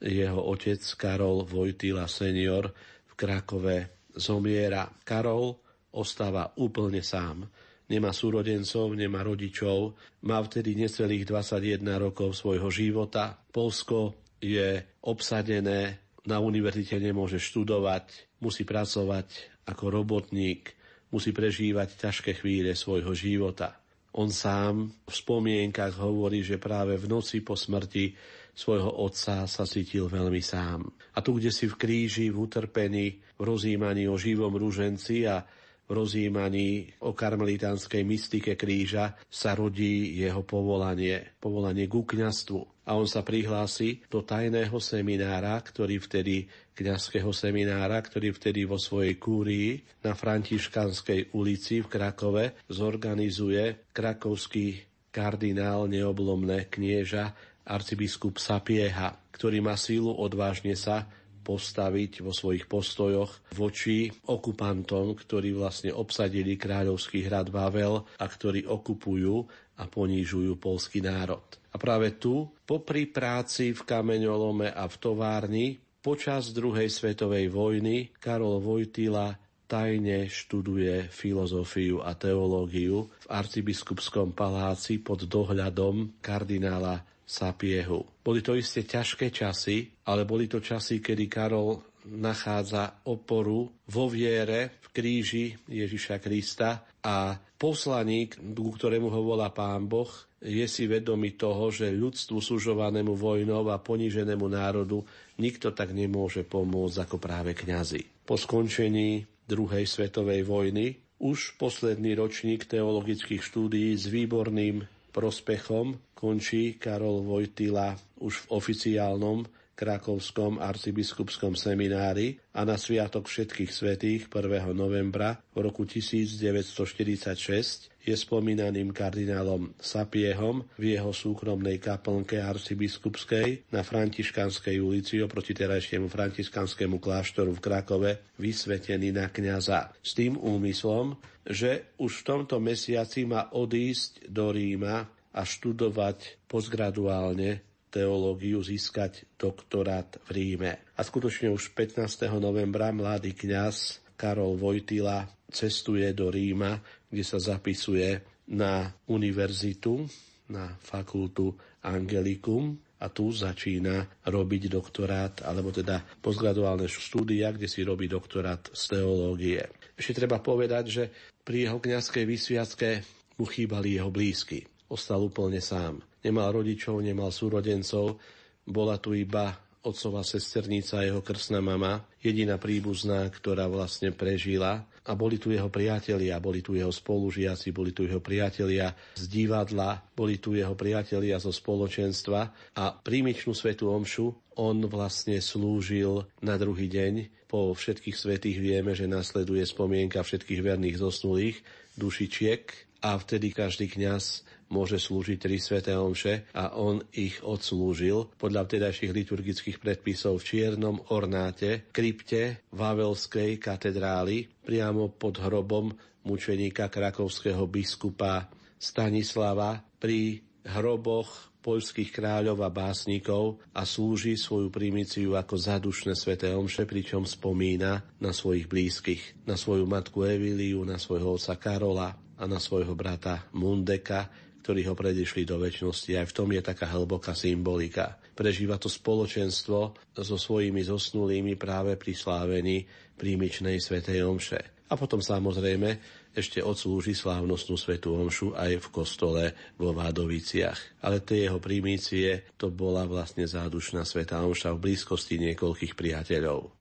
jeho 0.00 0.40
otec 0.46 0.80
Karol 0.94 1.42
Vojtila 1.44 2.06
senior 2.06 2.70
v 3.04 3.12
Krakove 3.18 4.06
zomiera. 4.14 4.86
Karol 5.02 5.58
ostáva 5.94 6.54
úplne 6.62 7.02
sám. 7.02 7.42
Nemá 7.88 8.12
súrodencov, 8.12 8.92
nemá 8.92 9.24
rodičov, 9.24 9.96
má 10.28 10.38
vtedy 10.44 10.76
necelých 10.76 11.24
21 11.24 11.80
rokov 11.96 12.36
svojho 12.36 12.68
života. 12.68 13.32
Polsko 13.48 14.27
je 14.38 14.82
obsadené, 15.02 15.98
na 16.28 16.38
univerzite 16.38 17.00
nemôže 17.00 17.40
študovať, 17.40 18.38
musí 18.44 18.62
pracovať 18.62 19.28
ako 19.68 19.84
robotník 19.92 20.78
musí 21.12 21.32
prežívať 21.32 21.96
ťažké 21.96 22.36
chvíle 22.36 22.76
svojho 22.76 23.12
života. 23.16 23.80
On 24.16 24.28
sám 24.32 24.88
v 24.88 25.12
spomienkach 25.12 26.00
hovorí, 26.00 26.40
že 26.40 26.60
práve 26.60 26.96
v 26.96 27.06
noci 27.08 27.44
po 27.44 27.54
smrti 27.54 28.16
svojho 28.56 28.90
otca 29.04 29.46
sa 29.46 29.64
cítil 29.68 30.10
veľmi 30.10 30.42
sám. 30.42 30.82
A 31.14 31.22
tu, 31.22 31.38
kde 31.38 31.54
si 31.54 31.70
v 31.70 31.78
kríži, 31.78 32.26
v 32.32 32.42
utrpení, 32.42 33.06
v 33.38 33.42
rozjímaní 33.44 34.10
o 34.10 34.18
živom 34.18 34.50
rúženci 34.58 35.28
a 35.28 35.44
rozjímaní 35.88 37.00
o 37.00 37.16
karmelitánskej 37.16 38.04
mystike 38.04 38.54
kríža 38.54 39.16
sa 39.26 39.56
rodí 39.56 40.20
jeho 40.20 40.44
povolanie, 40.44 41.34
povolanie 41.40 41.88
ku 41.88 42.04
kňastvu. 42.04 42.86
A 42.88 42.96
on 42.96 43.04
sa 43.04 43.20
prihlási 43.20 44.04
do 44.08 44.24
tajného 44.24 44.76
seminára, 44.80 45.60
ktorý 45.60 46.00
vtedy, 46.00 46.48
kňazského 46.78 47.34
seminára, 47.34 47.98
ktorý 48.00 48.32
vtedy 48.32 48.64
vo 48.64 48.78
svojej 48.78 49.18
kúrii 49.18 49.82
na 50.06 50.14
Františkanskej 50.14 51.34
ulici 51.34 51.82
v 51.82 51.90
Krakove 51.90 52.44
zorganizuje 52.70 53.90
krakovský 53.90 54.86
kardinál 55.10 55.90
neoblomné 55.90 56.70
knieža 56.70 57.34
arcibiskup 57.68 58.40
Sapieha, 58.40 59.18
ktorý 59.34 59.60
má 59.60 59.76
sílu 59.76 60.14
odvážne 60.16 60.72
sa 60.78 61.04
postaviť 61.48 62.20
vo 62.20 62.36
svojich 62.36 62.68
postojoch 62.68 63.56
voči 63.56 64.12
okupantom, 64.28 65.16
ktorí 65.16 65.56
vlastne 65.56 65.96
obsadili 65.96 66.60
kráľovský 66.60 67.24
hrad 67.24 67.48
Vavel 67.48 68.04
a 68.20 68.24
ktorí 68.28 68.68
okupujú 68.68 69.48
a 69.80 69.88
ponížujú 69.88 70.60
polský 70.60 71.00
národ. 71.00 71.40
A 71.72 71.80
práve 71.80 72.20
tu, 72.20 72.44
popri 72.68 73.08
práci 73.08 73.72
v 73.72 73.80
kameňolome 73.80 74.68
a 74.68 74.84
v 74.84 74.96
továrni, 75.00 75.66
počas 76.04 76.52
druhej 76.52 76.92
svetovej 76.92 77.48
vojny 77.48 78.12
Karol 78.20 78.60
Vojtila 78.60 79.32
tajne 79.68 80.32
študuje 80.32 81.12
filozofiu 81.12 82.00
a 82.00 82.16
teológiu 82.16 83.08
v 83.08 83.26
arcibiskupskom 83.28 84.32
paláci 84.32 84.96
pod 84.96 85.28
dohľadom 85.28 86.20
kardinála 86.24 87.04
Sapiehu. 87.28 88.24
Boli 88.24 88.40
to 88.40 88.56
isté 88.56 88.88
ťažké 88.88 89.28
časy, 89.28 89.92
ale 90.08 90.24
boli 90.24 90.48
to 90.48 90.64
časy, 90.64 91.04
kedy 91.04 91.28
Karol 91.28 91.76
nachádza 92.08 93.04
oporu 93.04 93.68
vo 93.68 94.08
viere 94.08 94.80
v 94.80 94.86
kríži 94.88 95.52
Ježiša 95.68 96.24
Krista 96.24 96.88
a 97.04 97.36
poslaník, 97.60 98.40
ku 98.56 98.72
ktorému 98.72 99.12
ho 99.12 99.20
volá 99.20 99.52
Pán 99.52 99.84
Boh, 99.84 100.08
je 100.40 100.64
si 100.70 100.88
vedomý 100.88 101.36
toho, 101.36 101.68
že 101.68 101.92
ľudstvu 101.92 102.38
sužovanému 102.38 103.12
vojnou 103.12 103.66
a 103.68 103.82
poníženému 103.82 104.46
národu 104.48 105.02
nikto 105.36 105.74
tak 105.74 105.92
nemôže 105.92 106.46
pomôcť 106.46 107.04
ako 107.04 107.16
práve 107.18 107.52
kňazi. 107.52 108.24
Po 108.24 108.38
skončení 108.38 109.26
druhej 109.44 109.84
svetovej 109.84 110.46
vojny 110.46 110.94
už 111.18 111.58
posledný 111.58 112.14
ročník 112.14 112.70
teologických 112.70 113.42
štúdií 113.42 113.98
s 113.98 114.06
výborným 114.06 114.86
prospechom 115.10 115.98
končí 116.18 116.82
Karol 116.82 117.22
Vojtila 117.22 117.94
už 118.18 118.50
v 118.50 118.58
oficiálnom 118.58 119.46
krakovskom 119.78 120.58
arcibiskupskom 120.58 121.54
seminári 121.54 122.34
a 122.58 122.66
na 122.66 122.74
Sviatok 122.74 123.30
všetkých 123.30 123.70
svetých 123.70 124.26
1. 124.26 124.74
novembra 124.74 125.38
v 125.54 125.62
roku 125.62 125.86
1946 125.86 128.02
je 128.02 128.16
spomínaným 128.18 128.90
kardinálom 128.90 129.70
Sapiehom 129.78 130.66
v 130.74 130.98
jeho 130.98 131.14
súkromnej 131.14 131.78
kaplnke 131.78 132.42
arcibiskupskej 132.42 133.70
na 133.70 133.86
Františkanskej 133.86 134.82
ulici 134.82 135.22
oproti 135.22 135.54
terajšiemu 135.54 136.10
františkanskému 136.10 136.98
kláštoru 136.98 137.54
v 137.54 137.62
Krakove 137.62 138.34
vysvetený 138.42 139.14
na 139.14 139.30
kňaza. 139.30 139.94
S 140.02 140.18
tým 140.18 140.34
úmyslom, 140.34 141.14
že 141.46 141.94
už 142.02 142.24
v 142.24 142.26
tomto 142.26 142.58
mesiaci 142.58 143.30
má 143.30 143.54
odísť 143.54 144.26
do 144.26 144.50
Ríma 144.50 145.17
a 145.34 145.44
študovať 145.44 146.48
postgraduálne 146.48 147.64
teológiu 147.88 148.60
získať 148.60 149.24
doktorát 149.40 150.20
v 150.28 150.30
Ríme. 150.36 150.72
A 150.96 151.00
skutočne 151.00 151.48
už 151.48 151.72
15. 151.72 152.28
novembra 152.36 152.92
mladý 152.92 153.32
kňaz 153.32 154.04
Karol 154.18 154.60
Vojtila 154.60 155.24
cestuje 155.48 156.12
do 156.12 156.28
Ríma, 156.28 156.76
kde 157.08 157.24
sa 157.24 157.40
zapisuje 157.40 158.20
na 158.52 158.92
univerzitu, 159.08 160.04
na 160.52 160.76
fakultu 160.80 161.56
Angelikum 161.84 162.76
a 162.98 163.06
tu 163.08 163.30
začína 163.30 164.26
robiť 164.26 164.62
doktorát, 164.68 165.46
alebo 165.46 165.70
teda 165.70 166.02
postgraduálne 166.18 166.90
štúdia, 166.90 167.54
kde 167.54 167.70
si 167.70 167.86
robí 167.86 168.10
doktorát 168.10 168.68
z 168.74 168.98
teológie. 168.98 169.62
Ešte 169.94 170.24
treba 170.24 170.42
povedať, 170.42 170.84
že 170.90 171.04
pri 171.46 171.68
jeho 171.68 171.78
kňazskej 171.78 172.24
vysviacke 172.26 172.90
mu 173.38 173.46
chýbali 173.46 173.96
jeho 173.96 174.10
blízky. 174.10 174.66
Ostal 174.88 175.20
úplne 175.20 175.60
sám. 175.60 176.00
Nemal 176.24 176.52
rodičov, 176.52 177.04
nemal 177.04 177.28
súrodencov, 177.28 178.18
bola 178.64 178.96
tu 179.00 179.12
iba 179.16 179.52
otcová 179.88 180.26
sesternica, 180.26 181.00
jeho 181.00 181.22
krsná 181.22 181.62
mama, 181.62 182.04
jediná 182.20 182.58
príbuzná, 182.60 183.24
ktorá 183.30 183.70
vlastne 183.70 184.10
prežila. 184.12 184.84
A 185.08 185.16
boli 185.16 185.40
tu 185.40 185.48
jeho 185.48 185.72
priatelia, 185.72 186.36
boli 186.36 186.60
tu 186.60 186.76
jeho 186.76 186.92
spolužiaci, 186.92 187.72
boli 187.72 187.96
tu 187.96 188.04
jeho 188.04 188.20
priatelia 188.20 188.92
z 189.16 189.24
divadla, 189.24 190.04
boli 190.12 190.36
tu 190.36 190.52
jeho 190.52 190.76
priatelia 190.76 191.40
zo 191.40 191.48
spoločenstva 191.48 192.40
a 192.76 192.84
prímičnú 192.92 193.56
svetu 193.56 193.88
omšu 193.88 194.28
on 194.60 194.84
vlastne 194.84 195.40
slúžil 195.40 196.28
na 196.44 196.60
druhý 196.60 196.92
deň. 196.92 197.48
Po 197.48 197.72
všetkých 197.72 198.12
svetých 198.12 198.60
vieme, 198.60 198.92
že 198.92 199.08
nasleduje 199.08 199.64
spomienka 199.64 200.20
všetkých 200.20 200.60
verných 200.60 201.00
zosnulých 201.00 201.56
dušičiek 201.96 202.62
a 203.00 203.16
vtedy 203.16 203.54
každý 203.54 203.88
kňaz 203.88 204.44
môže 204.72 205.00
slúžiť 205.00 205.38
tri 205.40 205.56
sveté 205.56 205.96
omše 205.96 206.48
a 206.52 206.76
on 206.76 207.00
ich 207.12 207.40
odslúžil 207.40 208.28
podľa 208.36 208.68
vtedajších 208.68 209.12
liturgických 209.12 209.78
predpisov 209.80 210.40
v 210.40 210.46
čiernom 210.46 210.96
ornáte, 211.12 211.88
krypte 211.92 212.64
Vavelskej 212.72 213.56
katedrály 213.60 214.48
priamo 214.64 215.12
pod 215.12 215.40
hrobom 215.40 215.92
mučeníka 216.28 216.92
krakovského 216.92 217.64
biskupa 217.64 218.48
Stanislava 218.78 219.82
pri 219.98 220.44
hroboch 220.68 221.48
poľských 221.58 222.14
kráľov 222.14 222.62
a 222.62 222.70
básnikov 222.70 223.58
a 223.74 223.82
slúži 223.82 224.38
svoju 224.38 224.70
primíciu 224.70 225.34
ako 225.34 225.58
zadušné 225.58 226.14
sveté 226.14 226.54
omše, 226.54 226.86
pričom 226.86 227.26
spomína 227.26 228.00
na 228.22 228.30
svojich 228.30 228.70
blízkych, 228.70 229.44
na 229.44 229.58
svoju 229.58 229.84
matku 229.84 230.24
Evíliu, 230.24 230.80
na 230.86 230.96
svojho 230.96 231.34
otca 231.34 231.58
Karola 231.58 232.14
a 232.38 232.44
na 232.46 232.62
svojho 232.62 232.94
brata 232.94 233.50
Mundeka, 233.52 234.47
ktorí 234.68 234.84
ho 234.84 234.92
predišli 234.92 235.48
do 235.48 235.56
väčšnosti. 235.56 236.12
Aj 236.12 236.28
v 236.28 236.36
tom 236.36 236.52
je 236.52 236.60
taká 236.60 236.92
hlboká 236.92 237.32
symbolika. 237.32 238.20
Prežíva 238.36 238.76
to 238.76 238.92
spoločenstvo 238.92 239.96
so 240.12 240.36
svojimi 240.36 240.84
zosnulými 240.84 241.56
práve 241.56 241.96
pri 241.96 242.12
slávení 242.12 242.84
prímičnej 243.16 243.80
svetej 243.80 244.28
omše. 244.28 244.60
A 244.92 245.00
potom 245.00 245.24
samozrejme 245.24 245.96
ešte 246.36 246.60
odslúži 246.60 247.16
slávnostnú 247.16 247.80
svetú 247.80 248.12
omšu 248.12 248.52
aj 248.60 248.76
v 248.76 248.88
kostole 248.92 249.44
vo 249.80 249.96
Vádoviciach. 249.96 251.00
Ale 251.00 251.24
tie 251.24 251.48
jeho 251.48 251.56
primície 251.56 252.52
to 252.60 252.68
bola 252.68 253.08
vlastne 253.08 253.48
zádušná 253.48 254.04
svetá 254.04 254.44
omša 254.44 254.76
v 254.76 254.92
blízkosti 254.92 255.40
niekoľkých 255.48 255.96
priateľov. 255.96 256.77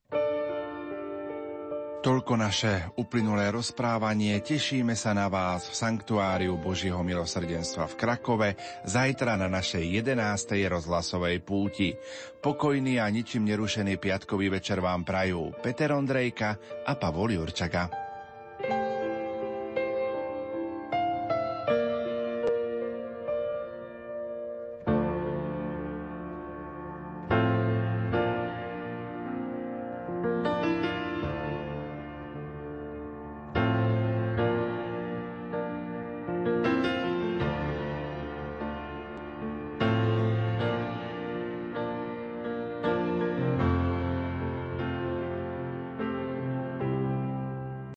Toľko 1.97 2.33
naše 2.37 2.93
uplynulé 2.93 3.49
rozprávanie. 3.49 4.37
Tešíme 4.37 4.93
sa 4.93 5.17
na 5.17 5.25
vás 5.25 5.65
v 5.65 5.75
Sanktuáriu 5.81 6.53
Božieho 6.61 7.01
milosrdenstva 7.01 7.89
v 7.89 7.97
Krakove 7.97 8.49
zajtra 8.85 9.33
na 9.33 9.49
našej 9.49 10.05
11. 10.05 10.13
rozhlasovej 10.69 11.41
púti. 11.41 11.97
Pokojný 12.37 13.01
a 13.01 13.09
ničím 13.09 13.49
nerušený 13.49 13.97
piatkový 13.97 14.53
večer 14.53 14.77
vám 14.77 15.01
prajú 15.01 15.57
Peter 15.57 15.89
Ondrejka 15.89 16.85
a 16.85 16.93
Pavol 16.93 17.33
Jurčaga. 17.33 18.06